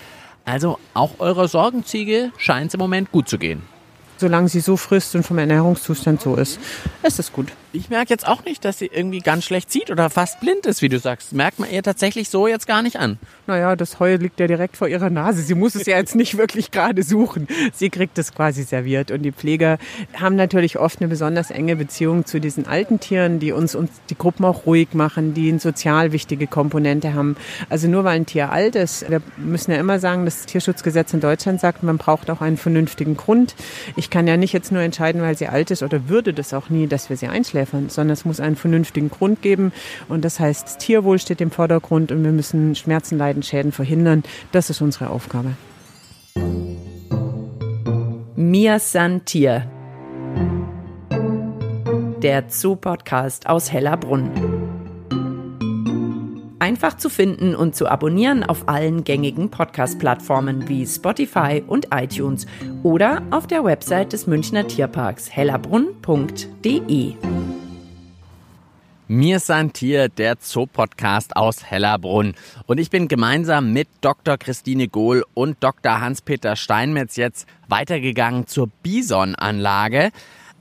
Also 0.45 0.79
auch 0.93 1.19
eurer 1.19 1.47
Sorgenziege 1.47 2.31
scheint 2.37 2.69
es 2.69 2.73
im 2.73 2.79
Moment 2.79 3.11
gut 3.11 3.29
zu 3.29 3.37
gehen. 3.37 3.61
Solange 4.17 4.49
sie 4.49 4.59
so 4.59 4.75
frisst 4.75 5.15
und 5.15 5.23
vom 5.23 5.37
Ernährungszustand 5.37 6.21
so 6.21 6.35
ist, 6.35 6.59
ist 7.03 7.19
es 7.19 7.31
gut. 7.31 7.53
Ich 7.71 7.91
merke 7.91 8.09
jetzt 8.09 8.27
auch 8.27 8.45
nicht, 8.45 8.65
dass 8.65 8.79
sie 8.79 8.89
irgendwie 8.91 9.19
ganz 9.19 9.45
schlecht 9.45 9.71
sieht 9.71 9.91
oder 9.91 10.09
fast 10.09 10.39
blind 10.39 10.65
ist, 10.65 10.81
wie 10.81 10.89
du 10.89 10.97
sagst. 10.97 11.33
Merkt 11.33 11.59
man 11.59 11.69
ihr 11.69 11.83
tatsächlich 11.83 12.27
so 12.29 12.47
jetzt 12.47 12.65
gar 12.65 12.81
nicht 12.81 12.95
an. 12.95 13.19
Naja, 13.45 13.75
das 13.75 13.99
Heu 13.99 14.15
liegt 14.15 14.39
ja 14.39 14.47
direkt 14.47 14.75
vor 14.75 14.87
ihrer 14.87 15.11
Nase. 15.11 15.43
Sie 15.43 15.53
muss 15.53 15.75
es 15.75 15.85
ja 15.85 15.95
jetzt 15.95 16.15
nicht 16.15 16.35
wirklich 16.35 16.71
gerade 16.71 17.03
suchen. 17.03 17.47
Sie 17.71 17.91
kriegt 17.91 18.17
es 18.17 18.33
quasi 18.33 18.63
serviert. 18.63 19.11
Und 19.11 19.21
die 19.21 19.31
Pfleger 19.31 19.77
haben 20.19 20.35
natürlich 20.35 20.79
oft 20.79 20.99
eine 20.99 21.09
besonders 21.09 21.51
enge 21.51 21.75
Beziehung 21.75 22.25
zu 22.25 22.39
diesen 22.39 22.65
alten 22.65 22.99
Tieren, 22.99 23.37
die 23.37 23.51
uns, 23.51 23.75
uns 23.75 23.91
die 24.09 24.17
Gruppen 24.17 24.45
auch 24.45 24.65
ruhig 24.65 24.95
machen, 24.95 25.35
die 25.35 25.49
eine 25.49 25.59
sozial 25.59 26.11
wichtige 26.11 26.47
Komponente 26.47 27.13
haben. 27.13 27.37
Also 27.69 27.87
nur 27.87 28.03
weil 28.03 28.15
ein 28.15 28.25
Tier 28.25 28.51
alt 28.51 28.75
ist, 28.75 29.07
wir 29.07 29.21
müssen 29.37 29.69
ja 29.69 29.77
immer 29.77 29.99
sagen, 29.99 30.25
das 30.25 30.47
Tierschutzgesetz 30.47 31.13
in 31.13 31.19
Deutschland 31.19 31.61
sagt, 31.61 31.83
man 31.83 31.99
braucht 31.99 32.31
auch 32.31 32.41
einen 32.41 32.57
vernünftigen 32.57 33.15
Grund. 33.15 33.53
Ich 33.95 34.09
kann 34.09 34.25
ja 34.25 34.37
nicht 34.37 34.53
jetzt 34.53 34.71
nur 34.71 34.81
entscheiden, 34.81 35.21
weil 35.21 35.37
sie 35.37 35.47
alt 35.47 35.69
ist 35.69 35.83
oder 35.83 36.09
würde 36.09 36.33
das 36.33 36.55
auch 36.55 36.69
nie, 36.69 36.87
dass 36.87 37.11
wir 37.11 37.17
sie 37.17 37.27
einschläfern 37.27 37.58
einschläfern, 37.59 37.89
sondern 37.89 38.13
es 38.13 38.25
muss 38.25 38.39
einen 38.39 38.55
vernünftigen 38.55 39.09
Grund 39.09 39.41
geben. 39.41 39.71
Und 40.07 40.25
das 40.25 40.39
heißt, 40.39 40.79
Tierwohl 40.79 41.19
steht 41.19 41.41
im 41.41 41.51
Vordergrund 41.51 42.11
und 42.11 42.23
wir 42.23 42.31
müssen 42.31 42.75
Schmerzen, 42.75 43.17
Leiden, 43.17 43.43
Schäden 43.43 43.71
verhindern. 43.71 44.23
Das 44.51 44.69
ist 44.69 44.81
unsere 44.81 45.09
Aufgabe. 45.09 45.53
Mir 48.35 48.79
san 48.79 49.25
Tier. 49.25 49.69
Der 52.21 52.45
Zoo-Podcast 52.49 53.47
aus 53.47 53.71
Hellerbrunn. 53.71 54.31
Einfach 56.59 56.97
zu 56.97 57.09
finden 57.09 57.55
und 57.55 57.73
zu 57.75 57.87
abonnieren 57.87 58.43
auf 58.43 58.67
allen 58.67 59.05
gängigen 59.05 59.49
Podcast-Plattformen 59.49 60.67
wie 60.67 60.85
Spotify 60.85 61.63
und 61.65 61.87
iTunes 61.95 62.47
oder 62.83 63.21
auf 63.31 63.47
der 63.47 63.63
Website 63.63 64.11
des 64.11 64.27
Münchner 64.27 64.67
Tierparks 64.67 65.31
hellerbrunn.de. 65.31 67.15
Mir 69.11 69.39
sind 69.39 69.75
hier 69.79 70.07
der 70.07 70.37
Zoo-Podcast 70.39 71.35
aus 71.35 71.65
Hellerbrunn. 71.65 72.35
Und 72.67 72.79
ich 72.79 72.91
bin 72.91 73.07
gemeinsam 73.07 73.73
mit 73.73 73.87
Dr. 74.01 74.37
Christine 74.37 74.87
Gohl 74.87 75.25
und 75.33 75.57
Dr. 75.63 75.99
Hans-Peter 75.99 76.55
Steinmetz 76.55 77.15
jetzt 77.15 77.47
weitergegangen 77.67 78.45
zur 78.45 78.69
Bison-Anlage 78.83 80.11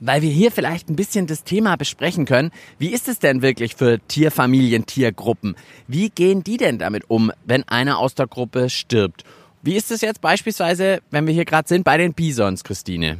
weil 0.01 0.21
wir 0.21 0.31
hier 0.31 0.49
vielleicht 0.49 0.89
ein 0.89 0.95
bisschen 0.95 1.27
das 1.27 1.43
Thema 1.43 1.75
besprechen 1.75 2.23
können. 2.23 2.51
Wie 2.77 2.87
ist 2.87 3.09
es 3.09 3.19
denn 3.19 3.41
wirklich 3.41 3.75
für 3.75 3.99
Tierfamilien, 4.07 4.85
Tiergruppen? 4.85 5.57
Wie 5.89 6.09
gehen 6.09 6.41
die 6.41 6.55
denn 6.55 6.79
damit 6.79 7.09
um, 7.09 7.33
wenn 7.43 7.67
einer 7.67 7.99
aus 7.99 8.15
der 8.15 8.27
Gruppe 8.27 8.69
stirbt? 8.69 9.25
Wie 9.61 9.75
ist 9.75 9.91
es 9.91 9.99
jetzt 9.99 10.21
beispielsweise, 10.21 11.01
wenn 11.11 11.27
wir 11.27 11.33
hier 11.33 11.43
gerade 11.43 11.67
sind, 11.67 11.83
bei 11.83 11.97
den 11.97 12.13
Bisons, 12.13 12.63
Christine? 12.63 13.17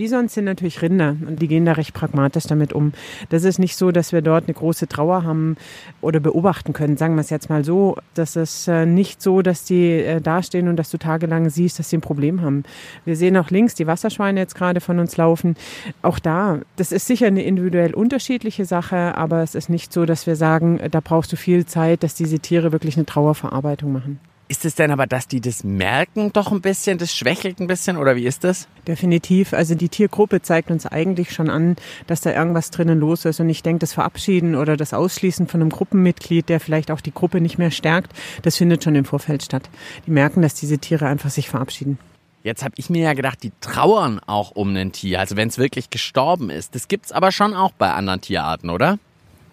Bisons 0.00 0.32
sind 0.32 0.46
natürlich 0.46 0.80
Rinder 0.80 1.14
und 1.28 1.42
die 1.42 1.46
gehen 1.46 1.66
da 1.66 1.72
recht 1.72 1.92
pragmatisch 1.92 2.44
damit 2.44 2.72
um. 2.72 2.94
Das 3.28 3.44
ist 3.44 3.58
nicht 3.58 3.76
so, 3.76 3.90
dass 3.90 4.12
wir 4.14 4.22
dort 4.22 4.44
eine 4.46 4.54
große 4.54 4.88
Trauer 4.88 5.24
haben 5.24 5.58
oder 6.00 6.20
beobachten 6.20 6.72
können. 6.72 6.96
Sagen 6.96 7.16
wir 7.16 7.20
es 7.20 7.28
jetzt 7.28 7.50
mal 7.50 7.64
so. 7.64 7.98
Das 8.14 8.34
ist 8.34 8.66
äh, 8.66 8.86
nicht 8.86 9.20
so, 9.20 9.42
dass 9.42 9.64
die 9.64 9.90
äh, 9.90 10.22
dastehen 10.22 10.68
und 10.68 10.76
dass 10.76 10.88
du 10.88 10.96
tagelang 10.96 11.50
siehst, 11.50 11.78
dass 11.78 11.90
sie 11.90 11.98
ein 11.98 12.00
Problem 12.00 12.40
haben. 12.40 12.62
Wir 13.04 13.14
sehen 13.14 13.36
auch 13.36 13.50
links 13.50 13.74
die 13.74 13.86
Wasserschweine 13.86 14.40
jetzt 14.40 14.54
gerade 14.54 14.80
von 14.80 14.98
uns 15.00 15.18
laufen. 15.18 15.54
Auch 16.00 16.18
da, 16.18 16.60
das 16.76 16.92
ist 16.92 17.06
sicher 17.06 17.26
eine 17.26 17.42
individuell 17.42 17.92
unterschiedliche 17.92 18.64
Sache, 18.64 19.18
aber 19.18 19.42
es 19.42 19.54
ist 19.54 19.68
nicht 19.68 19.92
so, 19.92 20.06
dass 20.06 20.26
wir 20.26 20.34
sagen, 20.34 20.80
da 20.90 21.00
brauchst 21.00 21.30
du 21.30 21.36
viel 21.36 21.66
Zeit, 21.66 22.04
dass 22.04 22.14
diese 22.14 22.38
Tiere 22.38 22.72
wirklich 22.72 22.96
eine 22.96 23.04
Trauerverarbeitung 23.04 23.92
machen. 23.92 24.18
Ist 24.50 24.64
es 24.64 24.74
denn 24.74 24.90
aber, 24.90 25.06
dass 25.06 25.28
die 25.28 25.40
das 25.40 25.62
merken 25.62 26.32
doch 26.32 26.50
ein 26.50 26.60
bisschen, 26.60 26.98
das 26.98 27.14
schwächelt 27.14 27.60
ein 27.60 27.68
bisschen 27.68 27.96
oder 27.96 28.16
wie 28.16 28.26
ist 28.26 28.42
das? 28.42 28.66
Definitiv. 28.84 29.52
Also 29.52 29.76
die 29.76 29.88
Tiergruppe 29.88 30.42
zeigt 30.42 30.72
uns 30.72 30.86
eigentlich 30.86 31.30
schon 31.30 31.48
an, 31.48 31.76
dass 32.08 32.20
da 32.20 32.32
irgendwas 32.32 32.72
drinnen 32.72 32.98
los 32.98 33.24
ist. 33.26 33.38
Und 33.38 33.48
ich 33.48 33.62
denke, 33.62 33.78
das 33.78 33.92
Verabschieden 33.92 34.56
oder 34.56 34.76
das 34.76 34.92
Ausschließen 34.92 35.46
von 35.46 35.60
einem 35.60 35.70
Gruppenmitglied, 35.70 36.48
der 36.48 36.58
vielleicht 36.58 36.90
auch 36.90 37.00
die 37.00 37.14
Gruppe 37.14 37.40
nicht 37.40 37.58
mehr 37.58 37.70
stärkt, 37.70 38.12
das 38.42 38.56
findet 38.56 38.82
schon 38.82 38.96
im 38.96 39.04
Vorfeld 39.04 39.44
statt. 39.44 39.70
Die 40.08 40.10
merken, 40.10 40.42
dass 40.42 40.54
diese 40.54 40.78
Tiere 40.78 41.06
einfach 41.06 41.30
sich 41.30 41.48
verabschieden. 41.48 42.00
Jetzt 42.42 42.64
habe 42.64 42.74
ich 42.76 42.90
mir 42.90 43.04
ja 43.04 43.12
gedacht, 43.12 43.44
die 43.44 43.52
trauern 43.60 44.18
auch 44.26 44.50
um 44.50 44.74
ein 44.74 44.90
Tier, 44.90 45.20
also 45.20 45.36
wenn 45.36 45.46
es 45.46 45.58
wirklich 45.58 45.90
gestorben 45.90 46.50
ist. 46.50 46.74
Das 46.74 46.88
gibt's 46.88 47.12
aber 47.12 47.30
schon 47.30 47.54
auch 47.54 47.70
bei 47.70 47.92
anderen 47.92 48.20
Tierarten, 48.20 48.68
oder? 48.68 48.98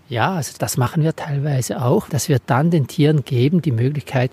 Ja, 0.09 0.35
also 0.35 0.53
das 0.57 0.77
machen 0.77 1.03
wir 1.03 1.15
teilweise 1.15 1.81
auch, 1.81 2.07
dass 2.07 2.29
wir 2.29 2.39
dann 2.45 2.71
den 2.71 2.87
Tieren 2.87 3.25
geben 3.25 3.61
die 3.61 3.73
Möglichkeit, 3.73 4.31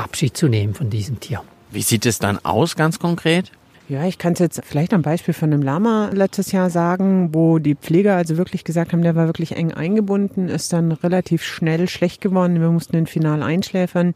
Abschied 0.00 0.36
zu 0.36 0.48
nehmen 0.48 0.74
von 0.74 0.90
diesem 0.90 1.20
Tier. 1.20 1.42
Wie 1.70 1.82
sieht 1.82 2.06
es 2.06 2.18
dann 2.18 2.38
aus 2.44 2.74
ganz 2.76 2.98
konkret? 2.98 3.52
Ja, 3.90 4.06
ich 4.06 4.18
kann 4.18 4.34
es 4.34 4.38
jetzt 4.38 4.60
vielleicht 4.64 4.94
am 4.94 5.02
Beispiel 5.02 5.34
von 5.34 5.52
einem 5.52 5.62
Lama 5.62 6.10
letztes 6.12 6.52
Jahr 6.52 6.70
sagen, 6.70 7.30
wo 7.32 7.58
die 7.58 7.74
Pfleger 7.74 8.14
also 8.14 8.36
wirklich 8.36 8.62
gesagt 8.62 8.92
haben, 8.92 9.02
der 9.02 9.16
war 9.16 9.26
wirklich 9.26 9.56
eng 9.56 9.72
eingebunden, 9.72 10.48
ist 10.48 10.72
dann 10.72 10.92
relativ 10.92 11.42
schnell 11.42 11.88
schlecht 11.88 12.20
geworden. 12.20 12.60
Wir 12.60 12.70
mussten 12.70 12.96
ihn 12.96 13.08
final 13.08 13.42
einschläfern 13.42 14.12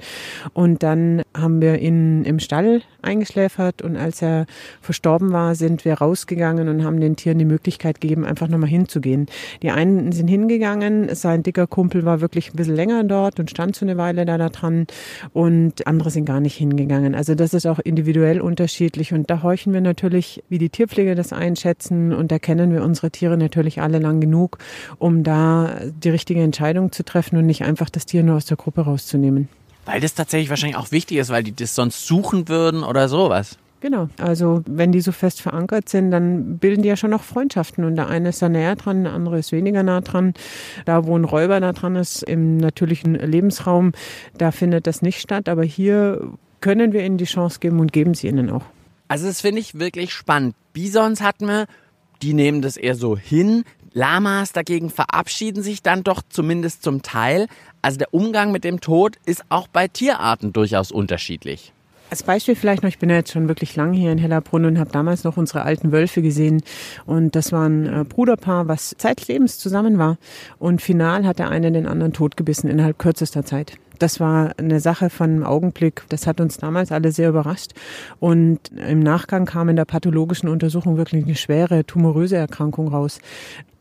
und 0.52 0.85
dann 0.85 1.23
haben 1.37 1.61
wir 1.61 1.81
ihn 1.81 2.23
im 2.25 2.38
Stall 2.38 2.83
eingeschläfert 3.02 3.83
und 3.83 3.97
als 3.97 4.23
er 4.23 4.47
verstorben 4.81 5.33
war, 5.33 5.57
sind 5.57 5.85
wir 5.85 5.95
rausgegangen 5.95 6.69
und 6.69 6.85
haben 6.85 7.00
den 7.00 7.16
Tieren 7.16 7.40
die 7.40 7.45
Möglichkeit 7.45 8.00
gegeben, 8.00 8.25
einfach 8.25 8.47
nochmal 8.47 8.71
hinzugehen. 8.71 9.26
Die 9.62 9.73
einen 9.73 10.12
sind 10.12 10.28
hingegangen, 10.28 11.12
sein 11.16 11.43
dicker 11.43 11.66
Kumpel 11.66 12.04
war 12.04 12.21
wirklich 12.21 12.52
ein 12.52 12.57
bisschen 12.57 12.76
länger 12.76 13.02
dort 13.02 13.40
und 13.40 13.50
stand 13.50 13.75
so 13.75 13.85
eine 13.85 13.97
Weile 13.97 14.25
da, 14.25 14.38
da 14.38 14.50
dran 14.50 14.87
und 15.33 15.85
andere 15.88 16.11
sind 16.11 16.26
gar 16.26 16.38
nicht 16.38 16.57
hingegangen. 16.57 17.16
Also 17.16 17.35
das 17.35 17.54
ist 17.54 17.66
auch 17.66 17.81
individuell 17.81 18.40
unterschiedlich 18.40 19.12
und 19.12 19.28
da 19.28 19.43
horchen 19.64 19.73
wir 19.73 19.80
natürlich, 19.80 20.42
wie 20.50 20.59
die 20.59 20.68
Tierpfleger 20.68 21.14
das 21.14 21.33
einschätzen 21.33 22.12
und 22.12 22.30
da 22.30 22.38
kennen 22.38 22.71
wir 22.71 22.83
unsere 22.83 23.11
Tiere 23.11 23.38
natürlich 23.38 23.80
alle 23.80 23.99
lang 23.99 24.21
genug, 24.21 24.59
um 24.99 25.23
da 25.23 25.80
die 26.02 26.11
richtige 26.11 26.42
Entscheidung 26.42 26.92
zu 26.92 27.02
treffen 27.02 27.38
und 27.38 27.47
nicht 27.47 27.62
einfach 27.62 27.88
das 27.88 28.04
Tier 28.04 28.23
nur 28.23 28.37
aus 28.37 28.44
der 28.44 28.59
Gruppe 28.59 28.83
rauszunehmen. 28.83 29.49
Weil 29.87 30.00
das 30.00 30.14
tatsächlich 30.14 30.50
wahrscheinlich 30.50 30.76
auch 30.76 30.92
wichtig 30.92 31.16
ist, 31.16 31.30
weil 31.30 31.42
die 31.42 31.54
das 31.54 31.75
sonst 31.75 32.06
suchen 32.06 32.49
würden 32.49 32.85
oder 32.85 33.09
sowas. 33.09 33.59
Genau. 33.80 34.09
Also 34.18 34.62
wenn 34.66 34.92
die 34.92 35.00
so 35.00 35.12
fest 35.12 35.40
verankert 35.42 35.88
sind, 35.88 36.11
dann 36.11 36.59
bilden 36.59 36.83
die 36.83 36.88
ja 36.88 36.97
schon 36.97 37.11
noch 37.11 37.23
Freundschaften. 37.23 37.85
Und 37.85 37.97
der 37.97 38.09
eine 38.09 38.30
ist 38.30 38.40
da 38.40 38.49
näher 38.49 38.76
dran, 38.76 39.04
der 39.04 39.12
andere 39.12 39.38
ist 39.38 39.52
weniger 39.52 39.83
nah 39.83 40.00
dran. 40.00 40.33
Da, 40.87 41.04
wo 41.06 41.16
ein 41.16 41.25
Räuber 41.25 41.61
da 41.61 41.73
dran 41.73 41.97
ist, 41.97 42.23
im 42.23 42.56
natürlichen 42.56 43.14
Lebensraum, 43.14 43.92
da 44.38 44.52
findet 44.52 44.87
das 44.87 45.02
nicht 45.02 45.21
statt. 45.21 45.50
Aber 45.50 45.64
hier 45.64 46.33
können 46.62 46.94
wir 46.94 47.04
ihnen 47.04 47.18
die 47.18 47.26
Chance 47.26 47.61
geben 47.61 47.78
und 47.78 47.92
geben 47.92 48.14
sie 48.14 48.28
ihnen 48.28 48.49
auch. 48.49 48.64
Also 49.14 49.28
das 49.28 49.42
finde 49.42 49.61
ich 49.61 49.78
wirklich 49.78 50.12
spannend. 50.12 50.56
Bisons 50.73 51.21
hatten 51.21 51.47
wir, 51.47 51.66
die 52.21 52.35
nehmen 52.35 52.62
das 52.62 52.76
eher 52.76 52.97
so 52.97 53.16
hin. 53.16 53.62
Lamas 53.92 54.50
dagegen 54.50 54.90
verabschieden 54.90 55.62
sich 55.62 55.85
dann 55.85 56.02
doch 56.02 56.21
zumindest 56.28 56.83
zum 56.83 57.00
Teil. 57.02 57.47
Also 57.80 57.97
der 57.99 58.12
Umgang 58.12 58.50
mit 58.50 58.64
dem 58.64 58.80
Tod 58.80 59.14
ist 59.25 59.44
auch 59.50 59.68
bei 59.68 59.87
Tierarten 59.87 60.52
durchaus 60.52 60.90
unterschiedlich. 60.90 61.73
Als 62.11 62.25
Beispiel 62.25 62.56
vielleicht 62.56 62.83
noch, 62.83 62.88
ich 62.88 62.99
bin 62.99 63.09
ja 63.09 63.14
jetzt 63.14 63.30
schon 63.30 63.47
wirklich 63.47 63.76
lang 63.76 63.92
hier 63.92 64.11
in 64.11 64.18
Hellerbrunn 64.18 64.64
und 64.64 64.80
habe 64.80 64.90
damals 64.90 65.23
noch 65.23 65.37
unsere 65.37 65.62
alten 65.62 65.92
Wölfe 65.92 66.21
gesehen. 66.21 66.64
Und 67.06 67.37
das 67.37 67.52
war 67.52 67.68
ein 67.68 67.87
äh, 67.87 68.02
Bruderpaar, 68.02 68.66
was 68.66 68.97
zeitlebens 68.99 69.61
zusammen 69.61 69.97
war. 69.97 70.18
Und 70.59 70.83
final 70.83 71.25
hat 71.25 71.38
der 71.38 71.50
eine 71.50 71.71
den 71.71 71.87
anderen 71.87 72.14
totgebissen 72.14 72.68
innerhalb 72.68 72.99
kürzester 72.99 73.44
Zeit. 73.44 73.75
Das 74.04 74.20
war 74.20 74.52
eine 74.58 74.80
Sache 74.80 75.08
von 75.08 75.30
einem 75.30 75.44
Augenblick. 75.44 76.02
Das 76.11 76.26
hat 76.26 76.38
uns 76.38 76.58
damals 76.58 76.92
alle 76.92 77.11
sehr 77.11 77.30
überrascht. 77.30 77.70
Und 78.20 78.70
im 78.76 79.00
Nachgang 79.00 79.46
kam 79.46 79.70
in 79.70 79.76
der 79.76 79.87
pathologischen 79.87 80.50
Untersuchung 80.50 80.99
wirklich 80.99 81.25
eine 81.25 81.37
schwere 81.37 81.87
tumoröse 81.87 82.37
Erkrankung 82.37 82.88
raus. 82.88 83.18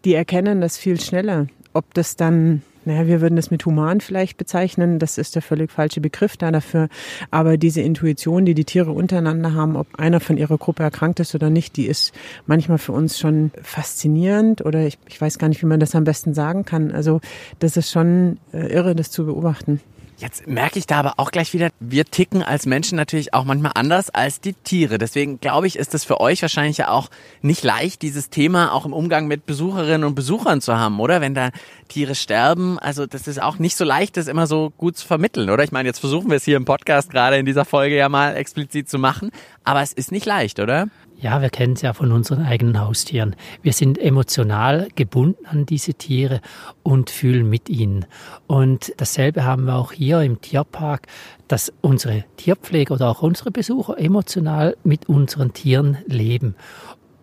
Die 0.06 0.14
erkennen 0.14 0.62
das 0.62 0.78
viel 0.78 0.98
schneller. 0.98 1.48
Ob 1.74 1.94
das 1.94 2.16
dann 2.16 2.62
naja, 2.86 3.08
wir 3.08 3.22
würden 3.22 3.36
das 3.36 3.50
mit 3.52 3.66
human 3.66 4.02
vielleicht 4.02 4.38
bezeichnen. 4.38 5.00
Das 5.00 5.18
ist 5.18 5.36
der 5.36 5.42
völlig 5.42 5.72
falsche 5.72 6.00
Begriff 6.02 6.38
da 6.38 6.52
dafür. 6.52 6.88
Aber 7.32 7.58
diese 7.58 7.82
Intuition, 7.82 8.46
die 8.46 8.54
die 8.54 8.66
Tiere 8.66 8.92
untereinander 8.92 9.54
haben, 9.54 9.76
ob 9.76 9.88
einer 9.98 10.20
von 10.20 10.38
ihrer 10.38 10.58
Gruppe 10.58 10.84
erkrankt 10.84 11.20
ist 11.20 11.36
oder 11.36 11.50
nicht, 11.50 11.76
die 11.78 11.88
ist 11.88 12.14
manchmal 12.46 12.78
für 12.78 12.92
uns 12.94 13.20
schon 13.20 13.52
faszinierend 13.62 14.66
oder 14.66 14.86
ich, 14.86 14.98
ich 15.08 15.20
weiß 15.20 15.38
gar 15.38 15.50
nicht, 15.50 15.62
wie 15.62 15.68
man 15.68 15.80
das 15.80 15.96
am 15.96 16.04
besten 16.06 16.34
sagen 16.34 16.64
kann. 16.64 16.92
Also 16.92 17.22
das 17.60 17.78
ist 17.78 17.92
schon 17.92 18.38
äh, 18.54 18.68
irre, 18.68 18.96
das 18.96 19.12
zu 19.12 19.26
beobachten. 19.26 19.82
Jetzt 20.18 20.48
merke 20.48 20.80
ich 20.80 20.88
da 20.88 21.00
aber 21.00 21.16
auch 21.18 21.32
gleich 21.32 21.54
wieder, 21.54 21.70
wir 21.80 22.06
ticken 22.06 22.44
als 22.44 22.66
Menschen 22.66 22.96
natürlich 22.96 23.34
auch 23.34 23.44
manchmal 23.46 23.72
anders 23.76 24.10
als 24.10 24.40
die 24.40 24.54
Tiere. 24.54 24.98
Deswegen 24.98 25.40
glaube 25.40 25.68
ich, 25.68 25.76
ist 25.76 25.94
es 25.94 26.04
für 26.04 26.22
euch 26.22 26.42
wahrscheinlich 26.42 26.78
ja 26.78 26.90
auch 26.90 27.10
nicht 27.42 27.64
leicht, 27.64 28.02
dieses 28.02 28.30
Thema 28.30 28.74
auch 28.74 28.86
im 28.86 28.94
Umgang 28.94 29.28
mit 29.28 29.46
Besucherinnen 29.46 30.04
und 30.04 30.16
Besuchern 30.16 30.62
zu 30.62 30.78
haben, 30.78 31.00
oder? 31.00 31.22
Wenn 31.22 31.34
da 31.34 31.50
Tiere 31.88 32.16
sterben, 32.16 32.80
also 32.80 33.06
das 33.06 33.28
ist 33.28 33.42
auch 33.42 33.60
nicht 33.60 33.76
so 33.76 33.84
leicht, 33.84 34.18
das 34.18 34.28
immer 34.28 34.48
so 34.48 34.72
gut 34.78 34.98
zu 34.98 35.08
vermitteln, 35.08 35.50
oder? 35.50 35.64
Ich 35.64 35.72
meine, 35.72 35.90
jetzt 35.90 36.00
versuchen 36.00 36.30
wir 36.30 36.38
es 36.38 36.46
hier 36.46 36.58
im 36.58 36.66
Podcast 36.66 37.10
gerade 37.10 37.38
in 37.38 37.46
dieser 37.46 37.66
Folge 37.66 37.96
ja 37.96 38.10
mal 38.10 38.36
explizit 38.36 38.90
zu 38.90 39.00
machen, 39.00 39.32
aber 39.64 39.82
es 39.82 39.94
ist 39.94 40.12
nicht 40.12 40.26
leicht, 40.26 40.60
oder? 40.60 40.88
Ja, 41.24 41.42
wir 41.42 41.50
kennen 41.50 41.72
es 41.72 41.82
ja 41.82 41.94
von 41.94 42.12
unseren 42.12 42.44
eigenen 42.44 42.82
Haustieren. 42.82 43.38
Wir 43.62 43.72
sind 43.72 43.98
emotional 43.98 44.90
gebunden 44.94 45.46
an 45.46 45.66
diese 45.66 45.94
Tiere 45.94 46.42
und 46.84 47.10
fühlen 47.10 47.50
mit 47.50 47.70
ihnen. 47.70 48.06
Und 48.46 48.92
dasselbe 48.98 49.46
haben 49.46 49.64
wir 49.64 49.76
auch 49.76 49.94
hier 49.94 50.20
im 50.20 50.42
Tierpark, 50.42 51.08
dass 51.48 51.72
unsere 51.80 52.26
Tierpfleger 52.36 52.96
oder 52.96 53.10
auch 53.10 53.22
unsere 53.22 53.52
Besucher 53.52 53.98
emotional 53.98 54.76
mit 54.84 55.08
unseren 55.08 55.54
Tieren 55.54 55.98
leben. 56.08 56.56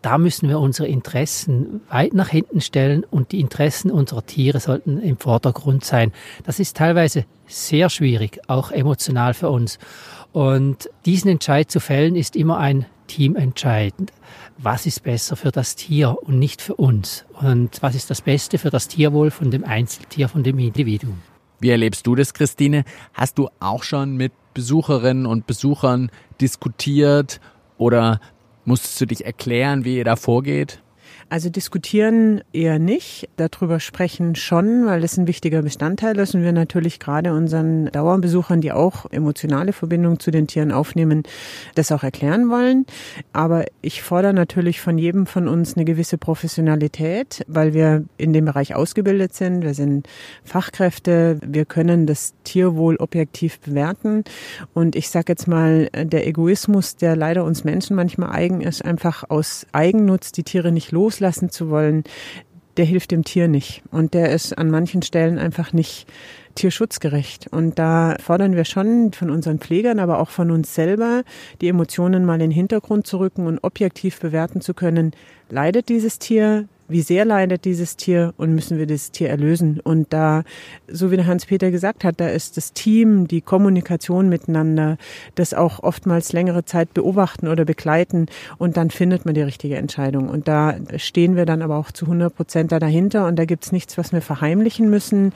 Da 0.00 0.16
müssen 0.16 0.48
wir 0.48 0.60
unsere 0.60 0.88
Interessen 0.88 1.82
weit 1.90 2.14
nach 2.14 2.28
hinten 2.28 2.62
stellen 2.62 3.04
und 3.04 3.32
die 3.32 3.40
Interessen 3.40 3.90
unserer 3.90 4.24
Tiere 4.24 4.60
sollten 4.60 4.98
im 5.02 5.18
Vordergrund 5.18 5.84
sein. 5.84 6.12
Das 6.44 6.58
ist 6.58 6.74
teilweise 6.74 7.26
sehr 7.46 7.90
schwierig, 7.90 8.40
auch 8.46 8.70
emotional 8.70 9.34
für 9.34 9.50
uns. 9.50 9.78
Und 10.32 10.88
diesen 11.04 11.28
Entscheid 11.28 11.70
zu 11.70 11.80
fällen 11.80 12.16
ist 12.16 12.34
immer 12.34 12.56
ein 12.56 12.86
Team 13.10 13.34
entscheidend. 13.34 14.12
Was 14.56 14.86
ist 14.86 15.02
besser 15.02 15.34
für 15.34 15.50
das 15.50 15.74
Tier 15.74 16.16
und 16.22 16.38
nicht 16.38 16.62
für 16.62 16.76
uns? 16.76 17.24
Und 17.40 17.82
was 17.82 17.96
ist 17.96 18.08
das 18.08 18.20
Beste 18.20 18.56
für 18.56 18.70
das 18.70 18.86
Tierwohl 18.86 19.32
von 19.32 19.50
dem 19.50 19.64
Einzeltier, 19.64 20.28
von 20.28 20.44
dem 20.44 20.60
Individuum? 20.60 21.20
Wie 21.58 21.70
erlebst 21.70 22.06
du 22.06 22.14
das, 22.14 22.34
Christine? 22.34 22.84
Hast 23.12 23.36
du 23.38 23.48
auch 23.58 23.82
schon 23.82 24.16
mit 24.16 24.32
Besucherinnen 24.54 25.26
und 25.26 25.48
Besuchern 25.48 26.10
diskutiert 26.40 27.40
oder 27.78 28.20
musstest 28.64 29.00
du 29.00 29.06
dich 29.06 29.24
erklären, 29.24 29.84
wie 29.84 29.96
ihr 29.96 30.04
da 30.04 30.14
vorgeht? 30.14 30.80
Also 31.30 31.48
diskutieren 31.48 32.40
eher 32.52 32.80
nicht, 32.80 33.28
darüber 33.36 33.78
sprechen 33.78 34.34
schon, 34.34 34.86
weil 34.86 35.00
das 35.00 35.16
ein 35.16 35.28
wichtiger 35.28 35.62
Bestandteil 35.62 36.18
ist 36.18 36.34
und 36.34 36.42
wir 36.42 36.52
natürlich 36.52 36.98
gerade 36.98 37.32
unseren 37.32 37.86
Dauerbesuchern, 37.86 38.60
die 38.60 38.72
auch 38.72 39.06
emotionale 39.12 39.72
Verbindung 39.72 40.18
zu 40.18 40.32
den 40.32 40.48
Tieren 40.48 40.72
aufnehmen, 40.72 41.22
das 41.76 41.92
auch 41.92 42.02
erklären 42.02 42.50
wollen. 42.50 42.84
Aber 43.32 43.64
ich 43.80 44.02
fordere 44.02 44.34
natürlich 44.34 44.80
von 44.80 44.98
jedem 44.98 45.26
von 45.26 45.46
uns 45.46 45.76
eine 45.76 45.84
gewisse 45.84 46.18
Professionalität, 46.18 47.44
weil 47.46 47.74
wir 47.74 48.04
in 48.16 48.32
dem 48.32 48.46
Bereich 48.46 48.74
ausgebildet 48.74 49.32
sind. 49.32 49.62
Wir 49.62 49.74
sind 49.74 50.08
Fachkräfte, 50.42 51.38
wir 51.46 51.64
können 51.64 52.08
das 52.08 52.34
Tierwohl 52.42 52.96
objektiv 52.96 53.60
bewerten. 53.60 54.24
Und 54.74 54.96
ich 54.96 55.08
sage 55.08 55.26
jetzt 55.28 55.46
mal, 55.46 55.90
der 55.92 56.26
Egoismus, 56.26 56.96
der 56.96 57.14
leider 57.14 57.44
uns 57.44 57.62
Menschen 57.62 57.94
manchmal 57.94 58.30
eigen 58.32 58.62
ist, 58.62 58.84
einfach 58.84 59.22
aus 59.30 59.64
Eigennutz 59.70 60.32
die 60.32 60.42
Tiere 60.42 60.72
nicht 60.72 60.90
los 60.90 61.19
loslassen 61.20 61.50
zu 61.50 61.70
wollen, 61.70 62.04
der 62.76 62.84
hilft 62.84 63.10
dem 63.10 63.24
Tier 63.24 63.48
nicht. 63.48 63.82
Und 63.90 64.14
der 64.14 64.30
ist 64.30 64.56
an 64.56 64.70
manchen 64.70 65.02
Stellen 65.02 65.38
einfach 65.38 65.72
nicht 65.72 66.06
tierschutzgerecht. 66.54 67.48
Und 67.50 67.78
da 67.78 68.16
fordern 68.20 68.56
wir 68.56 68.64
schon 68.64 69.12
von 69.12 69.30
unseren 69.30 69.58
Pflegern, 69.58 69.98
aber 69.98 70.18
auch 70.18 70.30
von 70.30 70.50
uns 70.50 70.74
selber, 70.74 71.22
die 71.60 71.68
Emotionen 71.68 72.24
mal 72.24 72.34
in 72.34 72.40
den 72.40 72.50
Hintergrund 72.50 73.06
zu 73.06 73.18
rücken 73.18 73.46
und 73.46 73.62
objektiv 73.62 74.18
bewerten 74.18 74.60
zu 74.60 74.74
können, 74.74 75.12
leidet 75.48 75.88
dieses 75.88 76.18
Tier, 76.18 76.66
wie 76.90 77.02
sehr 77.02 77.24
leidet 77.24 77.64
dieses 77.64 77.96
Tier 77.96 78.34
und 78.36 78.54
müssen 78.54 78.78
wir 78.78 78.86
dieses 78.86 79.10
Tier 79.10 79.30
erlösen. 79.30 79.80
Und 79.80 80.12
da, 80.12 80.42
so 80.88 81.10
wie 81.10 81.16
der 81.16 81.26
Hans-Peter 81.26 81.70
gesagt 81.70 82.04
hat, 82.04 82.20
da 82.20 82.28
ist 82.28 82.56
das 82.56 82.72
Team, 82.72 83.28
die 83.28 83.40
Kommunikation 83.40 84.28
miteinander, 84.28 84.98
das 85.34 85.54
auch 85.54 85.82
oftmals 85.82 86.32
längere 86.32 86.64
Zeit 86.64 86.92
beobachten 86.94 87.48
oder 87.48 87.64
begleiten 87.64 88.26
und 88.58 88.76
dann 88.76 88.90
findet 88.90 89.24
man 89.24 89.34
die 89.34 89.42
richtige 89.42 89.76
Entscheidung. 89.76 90.28
Und 90.28 90.48
da 90.48 90.76
stehen 90.96 91.36
wir 91.36 91.46
dann 91.46 91.62
aber 91.62 91.76
auch 91.76 91.92
zu 91.92 92.06
100 92.06 92.34
Prozent 92.34 92.72
da 92.72 92.78
dahinter 92.78 93.26
und 93.26 93.36
da 93.36 93.44
gibt's 93.44 93.72
nichts, 93.72 93.96
was 93.98 94.12
wir 94.12 94.22
verheimlichen 94.22 94.90
müssen. 94.90 95.32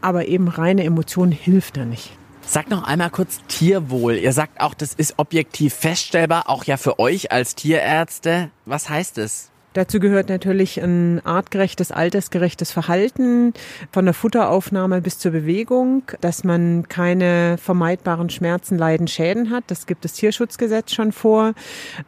Aber 0.00 0.26
eben 0.26 0.48
reine 0.48 0.84
Emotion 0.84 1.30
hilft 1.30 1.76
da 1.76 1.84
nicht. 1.84 2.12
Sag 2.46 2.70
noch 2.70 2.82
einmal 2.82 3.10
kurz 3.10 3.38
Tierwohl. 3.48 4.14
Ihr 4.14 4.32
sagt 4.32 4.60
auch, 4.60 4.74
das 4.74 4.94
ist 4.94 5.14
objektiv 5.18 5.74
feststellbar, 5.74 6.48
auch 6.48 6.64
ja 6.64 6.76
für 6.78 6.98
euch 6.98 7.30
als 7.30 7.54
Tierärzte. 7.54 8.50
Was 8.64 8.88
heißt 8.88 9.18
es? 9.18 9.49
Dazu 9.72 10.00
gehört 10.00 10.28
natürlich 10.28 10.82
ein 10.82 11.24
artgerechtes, 11.24 11.92
altersgerechtes 11.92 12.72
Verhalten 12.72 13.54
von 13.92 14.04
der 14.04 14.14
Futteraufnahme 14.14 15.00
bis 15.00 15.20
zur 15.20 15.30
Bewegung, 15.30 16.02
dass 16.20 16.42
man 16.42 16.88
keine 16.88 17.56
vermeidbaren 17.56 18.30
Schmerzen, 18.30 18.76
Leiden, 18.76 19.06
Schäden 19.06 19.50
hat. 19.50 19.62
Das 19.68 19.86
gibt 19.86 20.04
das 20.04 20.14
Tierschutzgesetz 20.14 20.92
schon 20.92 21.12
vor. 21.12 21.52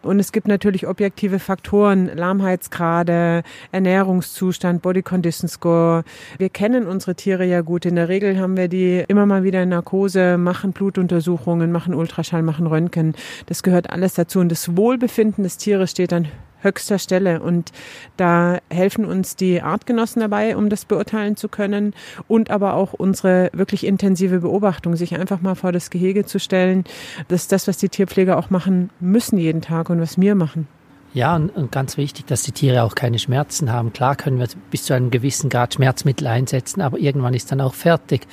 Und 0.02 0.19
es 0.19 0.33
gibt 0.33 0.49
natürlich 0.49 0.88
objektive 0.88 1.38
Faktoren, 1.38 2.11
Lahmheitsgrade, 2.12 3.45
Ernährungszustand, 3.71 4.83
Body 4.83 5.02
Condition 5.02 5.49
Score. 5.49 6.02
Wir 6.38 6.49
kennen 6.49 6.88
unsere 6.88 7.14
Tiere 7.14 7.45
ja 7.45 7.61
gut. 7.61 7.87
In 7.87 7.95
der 7.95 8.09
Regel 8.09 8.40
haben 8.40 8.57
wir 8.57 8.66
die 8.66 9.04
immer 9.07 9.25
mal 9.25 9.45
wieder 9.45 9.62
in 9.62 9.69
Narkose, 9.69 10.37
machen 10.37 10.73
Blutuntersuchungen, 10.73 11.71
machen 11.71 11.95
Ultraschall, 11.95 12.42
machen 12.42 12.66
Röntgen. 12.66 13.14
Das 13.47 13.62
gehört 13.62 13.88
alles 13.88 14.14
dazu. 14.14 14.40
Und 14.40 14.49
das 14.49 14.76
Wohlbefinden 14.76 15.45
des 15.45 15.59
Tieres 15.59 15.92
steht 15.92 16.11
dann 16.11 16.26
höchster 16.62 16.99
Stelle. 16.99 17.40
Und 17.40 17.73
da 18.16 18.59
helfen 18.71 19.04
uns 19.04 19.37
die 19.37 19.62
Artgenossen 19.62 20.21
dabei, 20.21 20.57
um 20.57 20.69
das 20.69 20.85
beurteilen 20.85 21.37
zu 21.37 21.49
können 21.49 21.95
und 22.28 22.50
aber 22.50 22.75
auch 22.75 22.92
unsere 22.92 23.50
wirklich 23.52 23.85
intensive 23.85 24.40
Beobachtung, 24.40 24.97
sich 24.97 25.19
einfach 25.19 25.40
mal 25.40 25.54
vor 25.54 25.73
das 25.73 25.90
Gehege 25.90 26.25
zu 26.25 26.38
stellen. 26.38 26.85
Das 27.28 27.42
ist 27.42 27.52
das, 27.52 27.69
was 27.69 27.76
die 27.78 27.88
Tierpfleger 27.88 28.38
auch 28.38 28.50
machen 28.50 28.90
müssen 29.00 29.38
jeden 29.38 29.61
Tag 29.61 29.90
und 29.90 30.00
was 30.00 30.21
wir 30.21 30.35
machen. 30.35 30.66
Ja, 31.14 31.37
und, 31.37 31.50
und, 31.50 31.71
ganz 31.71 31.99
wichtig, 31.99 32.26
dass 32.26 32.42
die 32.42 32.52
Tiere 32.52 32.83
auch 32.85 32.95
keine 32.95 33.19
Schmerzen 33.19 33.71
haben. 33.71 33.92
Klar 33.92 34.16
können 34.16 34.38
wir 34.38 34.49
bis 34.71 34.85
zu 34.85 34.95
einem 34.95 35.11
gewissen 35.11 35.50
Grad 35.50 35.75
Schmerzmittel 35.75 36.26
einsetzen, 36.26 36.81
aber 36.81 36.99
irgendwann 36.99 37.35
ist 37.35 37.52
dann 37.52 37.61
auch 37.61 37.75
fertig. 37.75 38.26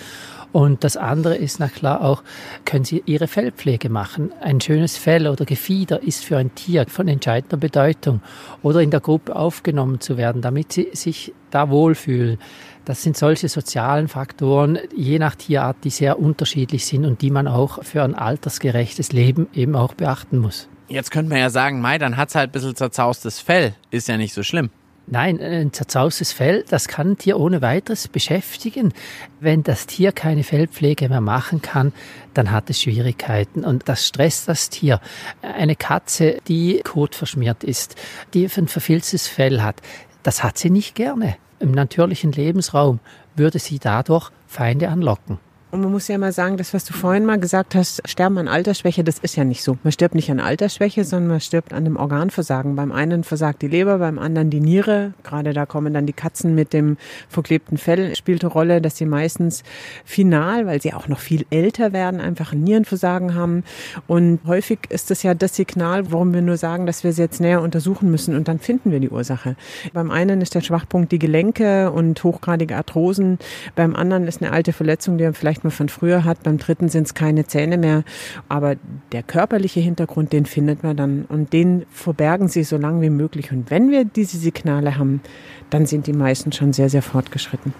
Und 0.51 0.83
das 0.83 0.97
andere 0.97 1.35
ist, 1.35 1.59
na 1.59 1.67
klar, 1.67 2.01
auch, 2.01 2.23
können 2.65 2.85
Sie 2.85 3.03
Ihre 3.05 3.27
Fellpflege 3.27 3.89
machen. 3.89 4.31
Ein 4.41 4.61
schönes 4.61 4.97
Fell 4.97 5.27
oder 5.27 5.45
Gefieder 5.45 6.01
ist 6.01 6.23
für 6.23 6.37
ein 6.37 6.55
Tier 6.55 6.85
von 6.87 7.07
entscheidender 7.07 7.57
Bedeutung. 7.57 8.21
Oder 8.63 8.81
in 8.81 8.89
der 8.91 9.01
Gruppe 9.01 9.35
aufgenommen 9.35 9.99
zu 9.99 10.17
werden, 10.17 10.41
damit 10.41 10.71
Sie 10.71 10.89
sich 10.93 11.33
da 11.51 11.69
wohlfühlen. 11.69 12.39
Das 12.85 13.03
sind 13.03 13.17
solche 13.17 13.49
sozialen 13.49 14.07
Faktoren, 14.07 14.79
je 14.95 15.19
nach 15.19 15.35
Tierart, 15.35 15.77
die 15.83 15.91
sehr 15.91 16.17
unterschiedlich 16.17 16.85
sind 16.85 17.05
und 17.05 17.21
die 17.21 17.29
man 17.29 17.47
auch 17.47 17.83
für 17.83 18.03
ein 18.03 18.15
altersgerechtes 18.15 19.11
Leben 19.11 19.47
eben 19.53 19.75
auch 19.75 19.93
beachten 19.93 20.39
muss. 20.39 20.69
Jetzt 20.89 21.11
könnte 21.11 21.29
man 21.29 21.37
ja 21.37 21.51
sagen, 21.51 21.81
Mai, 21.81 21.99
dann 21.99 22.17
hat's 22.17 22.33
halt 22.35 22.49
ein 22.49 22.51
bisschen 22.51 22.75
zerzaustes 22.75 23.39
Fell. 23.39 23.75
Ist 23.91 24.07
ja 24.07 24.17
nicht 24.17 24.33
so 24.33 24.41
schlimm. 24.41 24.71
Nein, 25.11 25.39
ein 25.41 25.73
zerzaustes 25.73 26.31
Fell, 26.31 26.63
das 26.69 26.87
kann 26.87 27.11
ein 27.11 27.17
Tier 27.17 27.39
ohne 27.39 27.63
weiteres 27.63 28.07
beschäftigen. 28.07 28.93
Wenn 29.39 29.63
das 29.63 29.87
Tier 29.87 30.11
keine 30.11 30.43
Fellpflege 30.43 31.09
mehr 31.09 31.21
machen 31.21 31.63
kann, 31.63 31.93
dann 32.35 32.51
hat 32.51 32.69
es 32.69 32.81
Schwierigkeiten 32.81 33.65
und 33.65 33.89
das 33.89 34.05
stresst 34.05 34.47
das 34.47 34.69
Tier. 34.69 34.99
Eine 35.41 35.75
Katze, 35.75 36.37
die 36.47 36.81
kotverschmiert 36.83 37.63
ist, 37.63 37.95
die 38.35 38.47
ein 38.55 38.67
verfilztes 38.67 39.27
Fell 39.27 39.63
hat, 39.63 39.81
das 40.21 40.43
hat 40.43 40.59
sie 40.59 40.69
nicht 40.69 40.93
gerne. 40.93 41.37
Im 41.59 41.71
natürlichen 41.71 42.31
Lebensraum 42.31 42.99
würde 43.35 43.57
sie 43.57 43.79
dadurch 43.79 44.29
Feinde 44.47 44.89
anlocken. 44.89 45.39
Und 45.71 45.81
man 45.81 45.91
muss 45.91 46.07
ja 46.07 46.17
mal 46.17 46.31
sagen, 46.31 46.57
das, 46.57 46.73
was 46.73 46.83
du 46.83 46.93
vorhin 46.93 47.25
mal 47.25 47.39
gesagt 47.39 47.75
hast, 47.75 48.01
Sterben 48.09 48.39
an 48.39 48.47
Altersschwäche, 48.47 49.03
das 49.03 49.19
ist 49.19 49.35
ja 49.35 49.43
nicht 49.43 49.63
so. 49.63 49.77
Man 49.83 49.91
stirbt 49.91 50.15
nicht 50.15 50.31
an 50.31 50.39
Altersschwäche, 50.39 51.03
sondern 51.03 51.29
man 51.29 51.41
stirbt 51.41 51.73
an 51.73 51.83
dem 51.83 51.95
Organversagen. 51.95 52.75
Beim 52.75 52.91
einen 52.91 53.23
versagt 53.23 53.61
die 53.61 53.67
Leber, 53.67 53.99
beim 53.99 54.17
anderen 54.17 54.49
die 54.49 54.61
Niere. 54.61 55.13
Gerade 55.23 55.53
da 55.53 55.67
kommen 55.67 55.93
dann 55.93 56.07
die 56.07 56.13
Katzen 56.13 56.55
mit 56.55 56.73
dem 56.73 56.97
verklebten 57.27 57.77
Fell, 57.77 58.15
spielt 58.15 58.43
eine 58.43 58.51
Rolle, 58.51 58.81
dass 58.81 58.97
sie 58.97 59.05
meistens 59.05 59.63
final, 60.05 60.65
weil 60.65 60.81
sie 60.81 60.93
auch 60.93 61.07
noch 61.07 61.19
viel 61.19 61.45
älter 61.51 61.93
werden, 61.93 62.19
einfach 62.19 62.51
ein 62.51 62.63
Nierenversagen 62.63 63.35
haben. 63.35 63.63
Und 64.07 64.39
häufig 64.47 64.79
ist 64.89 65.11
das 65.11 65.21
ja 65.21 65.35
das 65.35 65.55
Signal, 65.55 66.11
warum 66.11 66.33
wir 66.33 66.41
nur 66.41 66.57
sagen, 66.57 66.87
dass 66.87 67.03
wir 67.03 67.13
sie 67.13 67.21
jetzt 67.21 67.41
näher 67.41 67.61
untersuchen 67.61 68.09
müssen 68.09 68.35
und 68.35 68.47
dann 68.47 68.57
finden 68.57 68.91
wir 68.91 68.99
die 68.99 69.09
Ursache. 69.09 69.55
Beim 69.93 70.09
einen 70.09 70.41
ist 70.41 70.55
der 70.55 70.61
Schwachpunkt 70.61 71.11
die 71.11 71.19
Gelenke 71.19 71.91
und 71.91 72.23
hochgradige 72.23 72.75
Arthrosen. 72.75 73.37
Beim 73.75 73.95
anderen 73.95 74.27
ist 74.27 74.41
eine 74.41 74.51
alte 74.51 74.73
Verletzung, 74.73 75.19
die 75.19 75.31
vielleicht 75.33 75.58
man 75.63 75.71
von 75.71 75.89
früher 75.89 76.23
hat. 76.23 76.43
Beim 76.43 76.57
dritten 76.57 76.89
sind 76.89 77.07
es 77.07 77.13
keine 77.13 77.45
Zähne 77.45 77.77
mehr. 77.77 78.03
Aber 78.47 78.75
der 79.11 79.23
körperliche 79.23 79.79
Hintergrund, 79.79 80.33
den 80.33 80.45
findet 80.45 80.83
man 80.83 80.97
dann. 80.97 81.25
Und 81.25 81.53
den 81.53 81.85
verbergen 81.91 82.47
sie 82.47 82.63
so 82.63 82.77
lange 82.77 83.01
wie 83.01 83.09
möglich. 83.09 83.51
Und 83.51 83.69
wenn 83.69 83.91
wir 83.91 84.05
diese 84.05 84.37
Signale 84.37 84.97
haben, 84.97 85.21
dann 85.69 85.85
sind 85.85 86.07
die 86.07 86.13
meisten 86.13 86.51
schon 86.51 86.73
sehr, 86.73 86.89
sehr 86.89 87.01
fortgeschritten. 87.01 87.73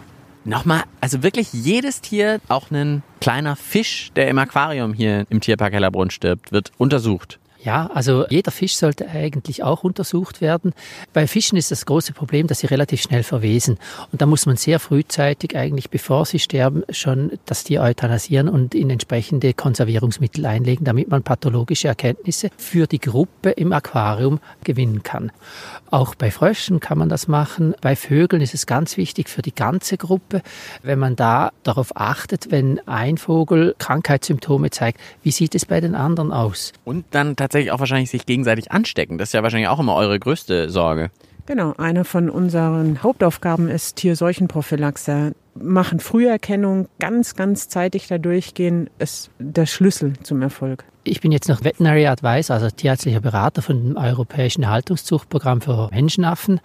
Nochmal, 0.45 0.83
also 1.01 1.21
wirklich 1.21 1.51
jedes 1.53 2.01
Tier, 2.01 2.39
auch 2.47 2.71
ein 2.71 3.03
kleiner 3.19 3.55
Fisch, 3.55 4.11
der 4.15 4.29
im 4.29 4.37
Aquarium 4.39 4.93
hier 4.93 5.25
im 5.29 5.41
Tierpark 5.41 5.73
Hellerbrunn 5.73 6.09
stirbt, 6.09 6.51
wird 6.51 6.71
untersucht. 6.77 7.39
Ja, 7.61 7.87
also 7.93 8.25
jeder 8.29 8.51
Fisch 8.51 8.77
sollte 8.77 9.09
eigentlich 9.09 9.63
auch 9.63 9.83
untersucht 9.83 10.39
werden. 10.39 10.73
Bei 11.11 11.27
Fischen 11.27 11.57
ist 11.57 11.71
das 11.71 11.85
große 11.85 12.13
Problem, 12.13 12.47
dass 12.47 12.59
sie 12.59 12.67
relativ 12.67 13.01
schnell 13.01 13.23
verwesen. 13.23 13.77
Und 14.13 14.21
da 14.21 14.25
muss 14.25 14.45
man 14.45 14.55
sehr 14.55 14.79
frühzeitig 14.79 15.57
eigentlich, 15.57 15.89
bevor 15.89 16.25
sie 16.25 16.39
sterben, 16.39 16.83
schon 16.89 17.33
das 17.45 17.65
Tier 17.65 17.81
euthanasieren 17.81 18.47
und 18.47 18.75
in 18.75 18.89
entsprechende 18.89 19.53
Konservierungsmittel 19.53 20.45
einlegen, 20.45 20.85
damit 20.85 21.09
man 21.09 21.21
pathologische 21.21 21.89
Erkenntnisse 21.89 22.49
für 22.55 22.87
die 22.87 22.99
Gruppe 22.99 23.49
im 23.49 23.73
Aquarium 23.73 24.39
gewinnen 24.63 25.03
kann. 25.03 25.33
Auch 25.91 26.15
bei 26.15 26.31
Fröschen 26.31 26.79
kann 26.79 26.97
man 26.97 27.09
das 27.09 27.27
machen. 27.27 27.75
Bei 27.81 27.97
Vögeln 27.97 28.41
ist 28.41 28.53
es 28.53 28.67
ganz 28.67 28.95
wichtig 28.95 29.27
für 29.27 29.41
die 29.41 29.53
ganze 29.53 29.97
Gruppe, 29.97 30.43
wenn 30.81 30.99
man 30.99 31.17
da 31.17 31.51
darauf 31.63 31.91
achtet, 31.97 32.51
wenn 32.51 32.79
ein 32.87 33.17
Vogel 33.17 33.75
Krankheitssymptome 33.79 34.69
zeigt, 34.69 35.01
wie 35.23 35.31
sieht 35.31 35.55
es 35.55 35.65
bei 35.65 35.81
den 35.81 35.95
anderen 35.95 36.31
aus? 36.31 36.71
Und 36.85 37.05
dann 37.11 37.35
tatsächlich 37.49 37.71
auch 37.71 37.79
wahrscheinlich 37.79 38.11
sich 38.11 38.25
gegenseitig 38.25 38.71
anstecken. 38.71 39.17
Das 39.17 39.29
ist 39.29 39.33
ja 39.33 39.43
wahrscheinlich 39.43 39.69
auch 39.69 39.79
immer 39.79 39.95
eure 39.95 40.19
größte 40.19 40.69
Sorge. 40.69 41.09
Genau, 41.47 41.73
eine 41.79 42.05
von 42.05 42.29
unseren 42.29 43.01
Hauptaufgaben 43.01 43.69
ist 43.69 43.95
Tierseuchenprophylaxe. 43.95 45.33
Machen 45.55 45.99
Früherkennung, 45.99 46.87
ganz, 46.99 47.35
ganz 47.35 47.67
zeitig 47.67 48.07
da 48.07 48.19
durchgehen, 48.19 48.87
ist 48.99 49.31
der 49.39 49.65
Schlüssel 49.65 50.13
zum 50.21 50.43
Erfolg. 50.43 50.85
Ich 51.03 51.21
bin 51.21 51.31
jetzt 51.31 51.49
noch 51.49 51.63
Veterinary 51.63 52.05
Advisor, 52.05 52.55
also 52.55 52.69
tierärztlicher 52.69 53.19
Berater 53.19 53.63
von 53.63 53.83
dem 53.83 53.97
Europäischen 53.97 54.69
Haltungszuchtprogramm 54.69 55.61
für 55.61 55.89
Menschenaffen. 55.91 56.61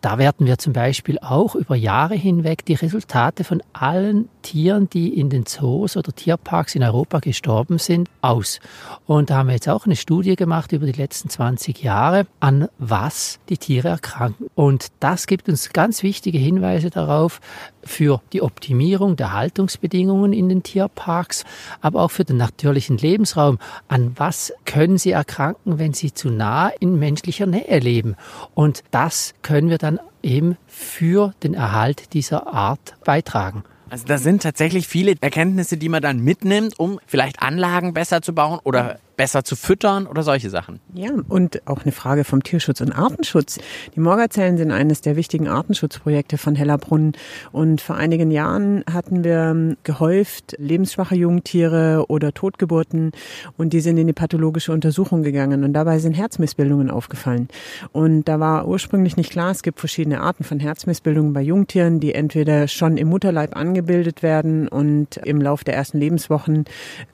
Da 0.00 0.18
werten 0.18 0.46
wir 0.46 0.58
zum 0.58 0.72
Beispiel 0.72 1.18
auch 1.18 1.54
über 1.56 1.74
Jahre 1.74 2.14
hinweg 2.14 2.64
die 2.64 2.74
Resultate 2.74 3.42
von 3.42 3.62
allen 3.72 4.28
Tieren, 4.42 4.88
die 4.88 5.18
in 5.18 5.28
den 5.28 5.44
Zoos 5.44 5.96
oder 5.96 6.12
Tierparks 6.12 6.76
in 6.76 6.82
Europa 6.82 7.18
gestorben 7.18 7.78
sind, 7.78 8.08
aus. 8.22 8.60
Und 9.06 9.30
da 9.30 9.38
haben 9.38 9.48
wir 9.48 9.54
jetzt 9.54 9.68
auch 9.68 9.86
eine 9.86 9.96
Studie 9.96 10.36
gemacht 10.36 10.72
über 10.72 10.86
die 10.86 10.92
letzten 10.92 11.28
20 11.28 11.82
Jahre, 11.82 12.26
an 12.38 12.68
was 12.78 13.40
die 13.48 13.58
Tiere 13.58 13.88
erkranken. 13.88 14.46
Und 14.54 14.88
das 15.00 15.26
gibt 15.26 15.48
uns 15.48 15.70
ganz 15.70 16.02
wichtige 16.02 16.38
Hinweise 16.38 16.90
darauf 16.90 17.40
für 17.82 18.20
die 18.32 18.42
Optimierung 18.42 19.16
der 19.16 19.32
Haltungsbedingungen 19.32 20.32
in 20.32 20.48
den 20.48 20.62
Tierparks, 20.62 21.44
aber 21.80 22.02
auch 22.02 22.10
für 22.10 22.24
den 22.24 22.36
natürlichen 22.36 22.98
Lebensraum. 22.98 23.58
An 23.88 24.12
was 24.16 24.52
können 24.64 24.98
sie 24.98 25.10
erkranken, 25.10 25.78
wenn 25.78 25.94
sie 25.94 26.12
zu 26.12 26.28
nah 26.30 26.68
in 26.68 26.98
menschlicher 26.98 27.46
Nähe 27.46 27.78
leben? 27.80 28.16
Und 28.54 28.84
das 28.90 29.34
können 29.42 29.70
wir 29.70 29.78
dann 29.78 29.97
eben 30.22 30.56
für 30.66 31.34
den 31.42 31.54
Erhalt 31.54 32.12
dieser 32.12 32.46
Art 32.46 32.96
beitragen. 33.04 33.64
Also 33.90 34.06
da 34.06 34.18
sind 34.18 34.42
tatsächlich 34.42 34.86
viele 34.86 35.14
Erkenntnisse, 35.20 35.76
die 35.76 35.88
man 35.88 36.02
dann 36.02 36.20
mitnimmt, 36.20 36.78
um 36.78 37.00
vielleicht 37.06 37.40
Anlagen 37.40 37.94
besser 37.94 38.20
zu 38.22 38.34
bauen 38.34 38.60
oder 38.64 38.98
besser 39.18 39.44
zu 39.44 39.56
füttern 39.56 40.06
oder 40.06 40.22
solche 40.22 40.48
Sachen. 40.48 40.80
Ja, 40.94 41.10
und 41.28 41.66
auch 41.66 41.82
eine 41.82 41.92
Frage 41.92 42.24
vom 42.24 42.42
Tierschutz 42.42 42.80
und 42.80 42.92
Artenschutz. 42.92 43.58
Die 43.96 44.00
Morgerzellen 44.00 44.56
sind 44.56 44.70
eines 44.70 45.02
der 45.02 45.16
wichtigen 45.16 45.48
Artenschutzprojekte 45.48 46.38
von 46.38 46.54
Hellerbrunn. 46.54 47.12
Und 47.52 47.80
vor 47.80 47.96
einigen 47.96 48.30
Jahren 48.30 48.84
hatten 48.90 49.24
wir 49.24 49.50
ähm, 49.50 49.76
gehäuft 49.82 50.54
lebensschwache 50.58 51.16
Jungtiere 51.16 52.06
oder 52.08 52.32
Totgeburten 52.32 53.12
und 53.56 53.72
die 53.72 53.80
sind 53.80 53.98
in 53.98 54.06
die 54.06 54.12
pathologische 54.12 54.72
Untersuchung 54.72 55.22
gegangen 55.22 55.64
und 55.64 55.72
dabei 55.72 55.98
sind 55.98 56.14
Herzmissbildungen 56.14 56.88
aufgefallen. 56.88 57.48
Und 57.92 58.24
da 58.28 58.38
war 58.38 58.68
ursprünglich 58.68 59.16
nicht 59.16 59.30
klar, 59.30 59.50
es 59.50 59.62
gibt 59.62 59.80
verschiedene 59.80 60.20
Arten 60.20 60.44
von 60.44 60.60
Herzmissbildungen 60.60 61.32
bei 61.32 61.42
Jungtieren, 61.42 61.98
die 61.98 62.14
entweder 62.14 62.68
schon 62.68 62.96
im 62.96 63.08
Mutterleib 63.08 63.56
angebildet 63.56 64.22
werden 64.22 64.68
und 64.68 65.16
im 65.18 65.40
Lauf 65.40 65.64
der 65.64 65.74
ersten 65.74 65.98
Lebenswochen 65.98 66.64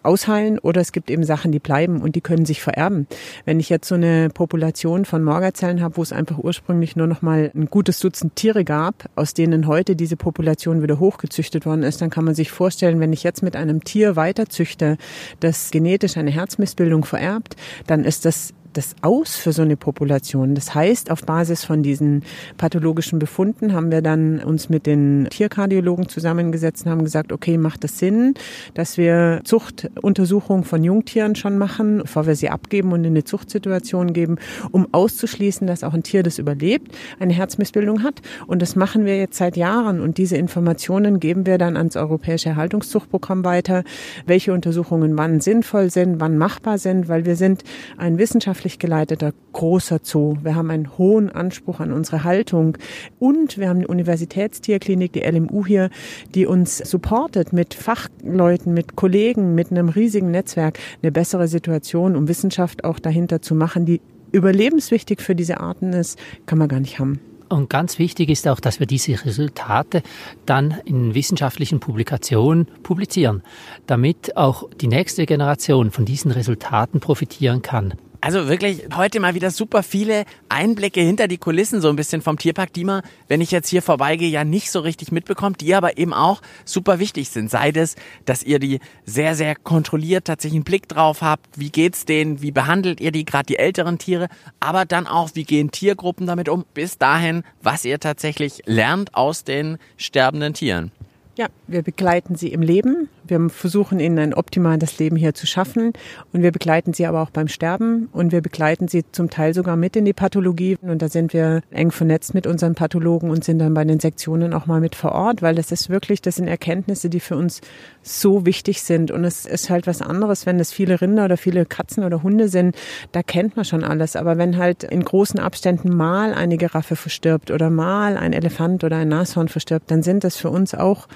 ausheilen 0.03 0.59
oder 0.59 0.83
es 0.83 0.93
gibt 0.93 1.11
eben 1.11 1.25
Sachen, 1.25 1.51
die 1.51 1.61
bleiben 1.61 1.94
überleben 1.95 2.03
und 2.03 2.17
die 2.17 2.21
können 2.21 2.47
sich 2.47 2.63
vererben. 2.63 3.07
Wenn 3.45 3.61
ich 3.61 3.69
jetzt 3.69 3.89
so 3.89 3.95
eine 3.95 4.29
Population 4.31 5.05
von 5.05 5.23
Morgazellen 5.23 5.81
habe, 5.81 5.97
wo 5.97 6.03
es 6.03 6.13
einfach 6.13 6.39
ursprünglich 6.39 6.97
nur 6.97 7.07
noch 7.07 7.23
mal 7.23 7.51
ein 7.55 7.67
gutes 7.67 8.01
Dutzend 8.01 8.37
Tiere 8.37 8.65
gab, 8.65 9.09
aus 9.15 9.35
denen 9.35 9.67
heute 9.67 9.97
diese 9.97 10.17
Population 10.17 10.83
wieder 10.83 10.99
hochgezüchtet 10.99 11.67
worden 11.67 11.83
ist, 11.83 12.01
dann 12.01 12.11
kann 12.11 12.25
man 12.25 12.35
sich 12.35 12.51
vorstellen, 12.51 13.01
wenn 13.01 13.13
ich 13.13 13.23
jetzt 13.23 13.43
mit 13.43 13.57
einem 13.57 13.85
Tier 13.85 14.17
weiterzüchte, 14.17 14.97
das 15.41 15.71
genetisch 15.71 16.17
eine 16.17 16.31
Herzmissbildung 16.31 17.05
vererbt, 17.05 17.57
dann 17.87 18.05
ist 18.05 18.25
das 18.25 18.53
das 18.77 18.95
aus 19.03 19.37
für 19.37 19.53
so 19.53 19.63
eine 19.63 19.77
Population. 19.77 20.55
Das 20.55 20.75
heißt, 20.75 21.11
auf 21.11 21.25
Basis 21.25 21.65
von 21.65 21.83
diesen 21.83 22.23
pathologischen 22.57 23.19
Befunden 23.19 23.73
haben 23.73 23.91
wir 23.91 24.03
dann 24.03 24.41
uns 24.41 24.69
mit 24.69 24.87
den 24.87 25.29
Tierkardiologen 25.31 26.09
zusammengesetzt 26.09 26.85
und 26.85 26.93
haben 26.93 27.05
gesagt, 27.05 27.33
okay, 27.33 27.57
macht 27.57 27.85
das 27.85 27.99
Sinn, 27.99 28.35
dass 28.75 28.99
wir 28.99 29.41
Zuchtuntersuchungen 29.45 30.65
von 30.65 30.85
Jungtieren 30.85 31.37
schon 31.37 31.57
machen, 31.57 31.99
bevor 31.99 32.27
wir 32.27 32.37
sie 32.37 32.51
abgeben 32.51 32.93
und 32.93 33.05
in 33.05 33.13
eine 33.13 33.25
Zuchtsituation 33.25 34.13
geben, 34.13 34.37
um 34.73 34.89
auszuschließen, 34.93 35.67
dass 35.67 35.85
auch 35.85 35.95
ein 35.95 36.03
Tier, 36.03 36.23
das 36.23 36.39
überlebt, 36.39 36.93
eine 37.21 37.33
Herzmissbildung 37.33 38.03
hat. 38.03 38.21
Und 38.47 38.61
das 38.61 38.77
machen 38.77 39.05
wir 39.05 39.17
jetzt 39.19 39.39
seit 39.39 39.57
Jahren 39.57 40.01
und 40.01 40.19
diese 40.19 40.37
Informationen 40.37 41.21
geben 41.21 41.47
wir 41.47 41.59
dann 41.59 41.77
ans 41.77 41.97
Europäische 41.97 42.51
Erhaltungszuchtprogramm 42.51 43.45
weiter, 43.45 43.85
welche 44.27 44.53
Untersuchungen 44.53 45.17
wann 45.17 45.41
sinnvoll 45.41 45.91
sind, 45.91 46.21
wann 46.21 46.37
machbar 46.37 46.79
sind, 46.79 47.09
weil 47.09 47.25
wir 47.25 47.37
sind 47.37 47.63
ein 47.97 48.19
wissenschaftliches 48.19 48.64
wissenschaftlich 48.65 48.79
geleiteter 48.79 49.33
großer 49.53 50.01
Zoo. 50.03 50.37
Wir 50.43 50.55
haben 50.55 50.71
einen 50.71 50.97
hohen 50.97 51.31
Anspruch 51.31 51.81
an 51.81 51.93
unsere 51.93 52.25
Haltung 52.25 52.79
und 53.19 53.59
wir 53.59 53.69
haben 53.69 53.79
eine 53.79 53.89
Universitätstierklinik, 53.89 55.13
die 55.13 55.21
LMU 55.21 55.67
hier, 55.67 55.91
die 56.35 56.47
uns 56.47 56.79
supportet 56.79 57.53
mit 57.53 57.75
Fachleuten, 57.75 58.73
mit 58.73 58.97
Kollegen, 58.97 59.55
mit 59.55 59.71
einem 59.71 59.91
riesigen 59.91 60.31
Netzwerk, 60.31 60.79
eine 61.03 61.13
bessere 61.13 61.47
Situation, 61.47 62.17
um 62.17 62.29
Wissenschaft 62.29 62.85
auch 62.85 62.99
dahinter 62.99 63.43
zu 63.43 63.55
machen, 63.55 63.85
die 63.85 64.01
überlebenswichtig 64.33 65.21
für 65.21 65.35
diese 65.35 65.61
Arten 65.61 65.93
ist, 65.93 66.19
kann 66.47 66.59
man 66.59 66.69
gar 66.69 66.81
nicht 66.81 66.99
haben. 66.99 67.21
Und 67.51 67.69
ganz 67.69 67.99
wichtig 67.99 68.31
ist 68.31 68.49
auch, 68.49 68.59
dass 68.59 68.81
wir 68.81 68.87
diese 68.87 69.13
Resultate 69.25 70.03
dann 70.47 70.81
in 70.87 71.15
wissenschaftlichen 71.15 71.79
Publikationen 71.79 72.67
publizieren, 72.83 73.43
damit 73.87 74.37
auch 74.37 74.69
die 74.81 74.89
nächste 74.89 75.27
Generation 75.27 75.91
von 75.91 76.05
diesen 76.05 76.31
Resultaten 76.31 77.01
profitieren 77.01 77.63
kann. 77.63 77.95
Also 78.25 78.49
wirklich 78.49 78.85
heute 78.97 79.21
mal 79.21 79.35
wieder 79.35 79.51
super 79.51 79.83
viele 79.83 80.25
Einblicke 80.49 81.03
hinter 81.03 81.29
die 81.29 81.37
Kulissen 81.37 81.83
so 81.83 81.91
ein 81.91 81.97
bisschen 81.97 82.23
vom 82.23 82.39
Tierpark, 82.39 82.73
die 82.73 82.85
man, 82.85 83.03
wenn 83.29 83.43
ich 83.43 83.51
jetzt 83.51 83.69
hier 83.69 83.83
vorbeigehe, 83.83 84.31
ja 84.31 84.45
nicht 84.45 84.71
so 84.71 84.81
richtig 84.81 85.13
mitbekommt, 85.13 85.61
die 85.61 85.75
aber 85.75 85.99
eben 85.99 86.15
auch 86.15 86.41
super 86.65 86.99
wichtig 86.99 87.29
sind. 87.29 87.51
Sei 87.51 87.69
es, 87.75 87.97
dass 88.25 88.43
ihr 88.43 88.59
die 88.59 88.81
sehr, 89.05 89.35
sehr 89.35 89.55
kontrolliert 89.55 90.25
tatsächlich 90.25 90.57
einen 90.57 90.65
Blick 90.65 90.89
drauf 90.89 91.21
habt. 91.21 91.47
Wie 91.59 91.69
geht's 91.69 92.07
denen? 92.07 92.41
Wie 92.41 92.51
behandelt 92.51 92.99
ihr 92.99 93.13
die, 93.13 93.27
gerade 93.27 93.45
die 93.45 93.59
älteren 93.59 93.99
Tiere? 93.99 94.29
Aber 94.59 94.87
dann 94.87 95.07
auch, 95.07 95.33
wie 95.35 95.45
gehen 95.45 95.71
Tiergruppen 95.71 96.27
damit 96.27 96.49
um? 96.49 96.65
Bis 96.73 96.97
dahin, 96.97 97.43
was 97.61 97.85
ihr 97.85 98.01
tatsächlich 98.01 98.63
lernt 98.65 99.15
aus 99.15 99.45
den 99.45 99.77
sterbenden 99.99 100.55
Tieren. 100.55 100.93
Ja, 101.37 101.49
wir 101.67 101.83
begleiten 101.83 102.37
sie 102.37 102.53
im 102.53 102.63
Leben. 102.63 103.09
Wir 103.27 103.51
versuchen 103.51 103.99
ihnen 103.99 104.21
ein 104.21 104.35
optimales 104.35 105.01
Leben 105.01 105.17
hier 105.17 105.35
zu 105.35 105.49
schaffen. 105.49 105.93
Und 106.33 106.43
wir 106.43 106.53
begleiten 106.53 106.93
sie 106.93 107.07
aber 107.07 107.23
auch 107.23 107.31
beim 107.31 107.49
Sterben. 107.49 108.09
Und 108.13 108.31
wir 108.31 108.41
begleiten 108.41 108.87
sie 108.87 109.05
zum 109.11 109.31
Teil 109.31 109.53
sogar 109.53 109.75
mit 109.75 109.97
in 109.97 110.05
die 110.05 110.13
Pathologie. 110.13 110.77
Und 110.81 111.03
da 111.03 111.09
sind 111.09 111.33
wir 111.33 111.63
eng 111.73 111.91
vernetzt 111.91 112.35
mit 112.35 112.47
unseren 112.47 112.77
Pathologen 112.77 113.31
und 113.31 113.43
sind 113.43 113.59
dann 113.59 113.75
bei 113.75 113.83
den 113.83 113.99
Sektionen 113.99 114.55
auch 114.55 114.67
mal 114.67 114.81
mit 114.81 114.95
vor 114.95 115.11
Ort, 115.11 115.43
weil 115.43 115.57
das 115.57 115.73
ist 115.73 115.91
wirklich, 115.91 116.23
das 116.23 116.37
sind 116.37 116.47
Erkenntnisse, 116.47 117.11
die 117.11 117.19
für 117.19 117.37
uns 117.37 117.63
so 118.03 118.47
wichtig 118.47 118.83
sind. 118.83 119.11
Und 119.11 119.25
es 119.25 119.45
ist 119.45 119.71
halt 119.71 119.89
was 119.89 120.03
anderes, 120.03 120.47
wenn 120.47 120.61
es 120.61 120.73
viele 120.73 121.01
Rinder 121.01 121.25
oder 121.25 121.37
viele 121.37 121.67
Katzen 121.67 122.05
oder 122.05 122.23
Hunde 122.23 122.49
sind. 122.49 122.77
Da 123.11 123.25
kennt 123.25 123.57
man 123.57 123.65
schon 123.65 123.83
alles. 123.83 124.15
Aber 124.15 124.39
wenn 124.39 124.57
halt 124.57 124.85
in 124.85 125.05
großen 125.05 125.41
Abständen 125.41 125.97
mal 125.97 126.33
eine 126.33 126.59
Giraffe 126.59 126.95
verstirbt 126.95 127.51
oder 127.51 127.71
mal 127.71 128.17
ein 128.17 128.33
Elefant 128.33 128.85
oder 128.85 128.99
ein 128.99 129.09
Nashorn 129.09 129.49
verstirbt, 129.49 129.91
dann 129.91 130.05
sind 130.05 130.23
das 130.23 130.37
für 130.37 130.51
uns 130.51 130.77
auch 130.77 131.09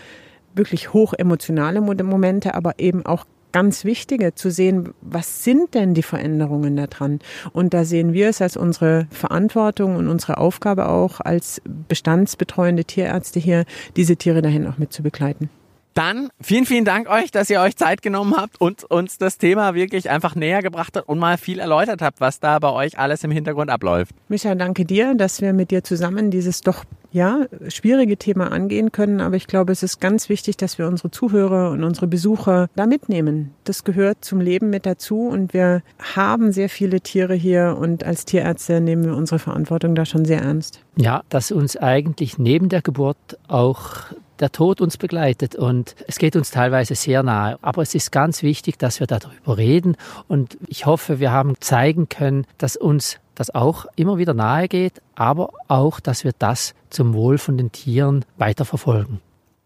wirklich 0.58 0.92
hoch 0.92 1.14
emotionale 1.14 1.80
Momente, 1.80 2.54
aber 2.54 2.78
eben 2.78 3.06
auch 3.06 3.24
ganz 3.52 3.84
wichtige 3.84 4.34
zu 4.34 4.50
sehen, 4.50 4.92
was 5.00 5.42
sind 5.44 5.74
denn 5.74 5.94
die 5.94 6.02
Veränderungen 6.02 6.76
da 6.76 6.86
dran? 6.86 7.20
Und 7.52 7.72
da 7.72 7.84
sehen 7.84 8.12
wir 8.12 8.28
es 8.28 8.42
als 8.42 8.56
unsere 8.56 9.06
Verantwortung 9.10 9.96
und 9.96 10.08
unsere 10.08 10.38
Aufgabe 10.38 10.88
auch 10.88 11.20
als 11.20 11.62
bestandsbetreuende 11.88 12.84
Tierärzte 12.84 13.40
hier, 13.40 13.64
diese 13.96 14.16
Tiere 14.16 14.42
dahin 14.42 14.66
auch 14.66 14.78
mit 14.78 14.92
zu 14.92 15.02
begleiten. 15.02 15.48
Dann 15.94 16.28
vielen, 16.40 16.64
vielen 16.64 16.84
Dank 16.84 17.08
euch, 17.08 17.30
dass 17.30 17.50
ihr 17.50 17.60
euch 17.60 17.76
Zeit 17.76 18.02
genommen 18.02 18.34
habt 18.36 18.60
und 18.60 18.84
uns 18.84 19.18
das 19.18 19.38
Thema 19.38 19.74
wirklich 19.74 20.10
einfach 20.10 20.34
näher 20.34 20.62
gebracht 20.62 20.96
habt 20.96 21.08
und 21.08 21.18
mal 21.18 21.38
viel 21.38 21.58
erläutert 21.58 22.02
habt, 22.02 22.20
was 22.20 22.40
da 22.40 22.58
bei 22.58 22.70
euch 22.70 22.98
alles 22.98 23.24
im 23.24 23.30
Hintergrund 23.30 23.70
abläuft. 23.70 24.14
Micha, 24.28 24.54
danke 24.54 24.84
dir, 24.84 25.14
dass 25.14 25.40
wir 25.40 25.52
mit 25.52 25.70
dir 25.70 25.82
zusammen 25.82 26.30
dieses 26.30 26.60
doch 26.60 26.84
ja, 27.10 27.46
schwierige 27.68 28.16
Thema 28.16 28.52
angehen 28.52 28.92
können. 28.92 29.20
Aber 29.20 29.36
ich 29.36 29.46
glaube, 29.46 29.72
es 29.72 29.82
ist 29.82 30.00
ganz 30.00 30.28
wichtig, 30.28 30.56
dass 30.56 30.78
wir 30.78 30.86
unsere 30.86 31.10
Zuhörer 31.10 31.70
und 31.70 31.82
unsere 31.82 32.06
Besucher 32.06 32.68
da 32.76 32.86
mitnehmen. 32.86 33.54
Das 33.64 33.84
gehört 33.84 34.24
zum 34.24 34.40
Leben 34.40 34.70
mit 34.70 34.86
dazu 34.86 35.28
und 35.28 35.54
wir 35.54 35.82
haben 36.14 36.52
sehr 36.52 36.68
viele 36.68 37.00
Tiere 37.00 37.34
hier 37.34 37.76
und 37.78 38.04
als 38.04 38.24
Tierärzte 38.24 38.80
nehmen 38.80 39.04
wir 39.04 39.16
unsere 39.16 39.38
Verantwortung 39.38 39.94
da 39.94 40.04
schon 40.04 40.24
sehr 40.24 40.42
ernst. 40.42 40.80
Ja, 40.96 41.22
dass 41.28 41.50
uns 41.50 41.76
eigentlich 41.76 42.38
neben 42.38 42.68
der 42.68 42.82
Geburt 42.82 43.38
auch 43.46 44.04
der 44.40 44.52
Tod 44.52 44.80
uns 44.80 44.96
begleitet 44.96 45.54
und 45.54 45.94
es 46.06 46.18
geht 46.18 46.36
uns 46.36 46.50
teilweise 46.50 46.94
sehr 46.94 47.22
nahe. 47.22 47.58
Aber 47.62 47.82
es 47.82 47.94
ist 47.94 48.12
ganz 48.12 48.42
wichtig, 48.42 48.78
dass 48.78 49.00
wir 49.00 49.06
darüber 49.06 49.56
reden 49.56 49.96
und 50.28 50.56
ich 50.66 50.86
hoffe, 50.86 51.20
wir 51.20 51.32
haben 51.32 51.54
zeigen 51.60 52.08
können, 52.08 52.46
dass 52.58 52.76
uns 52.76 53.18
das 53.34 53.54
auch 53.54 53.86
immer 53.96 54.18
wieder 54.18 54.34
nahe 54.34 54.68
geht, 54.68 55.00
aber 55.14 55.50
auch, 55.68 56.00
dass 56.00 56.24
wir 56.24 56.32
das 56.38 56.74
zum 56.90 57.14
Wohl 57.14 57.38
von 57.38 57.56
den 57.56 57.72
Tieren 57.72 58.24
weiterverfolgen. 58.36 59.20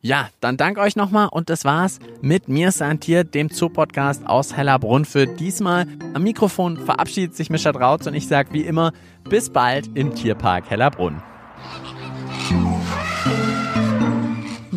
Ja, 0.04 0.30
dann 0.40 0.56
danke 0.56 0.80
euch 0.80 0.96
nochmal 0.96 1.28
und 1.30 1.48
das 1.48 1.64
war's 1.64 2.00
mit 2.20 2.48
mir, 2.48 2.72
Santier, 2.72 3.22
dem 3.22 3.50
Zoo-Podcast 3.50 4.26
aus 4.26 4.56
Hellerbrunn 4.56 5.04
für 5.04 5.28
diesmal. 5.28 5.86
Am 6.12 6.24
Mikrofon 6.24 6.76
verabschiedet 6.76 7.36
sich 7.36 7.50
Mischa 7.50 7.70
Drautz 7.70 8.08
und 8.08 8.14
ich 8.14 8.26
sage 8.26 8.52
wie 8.52 8.62
immer, 8.62 8.92
bis 9.22 9.50
bald 9.50 9.90
im 9.94 10.12
Tierpark 10.12 10.68
Hellerbrunn. 10.68 11.22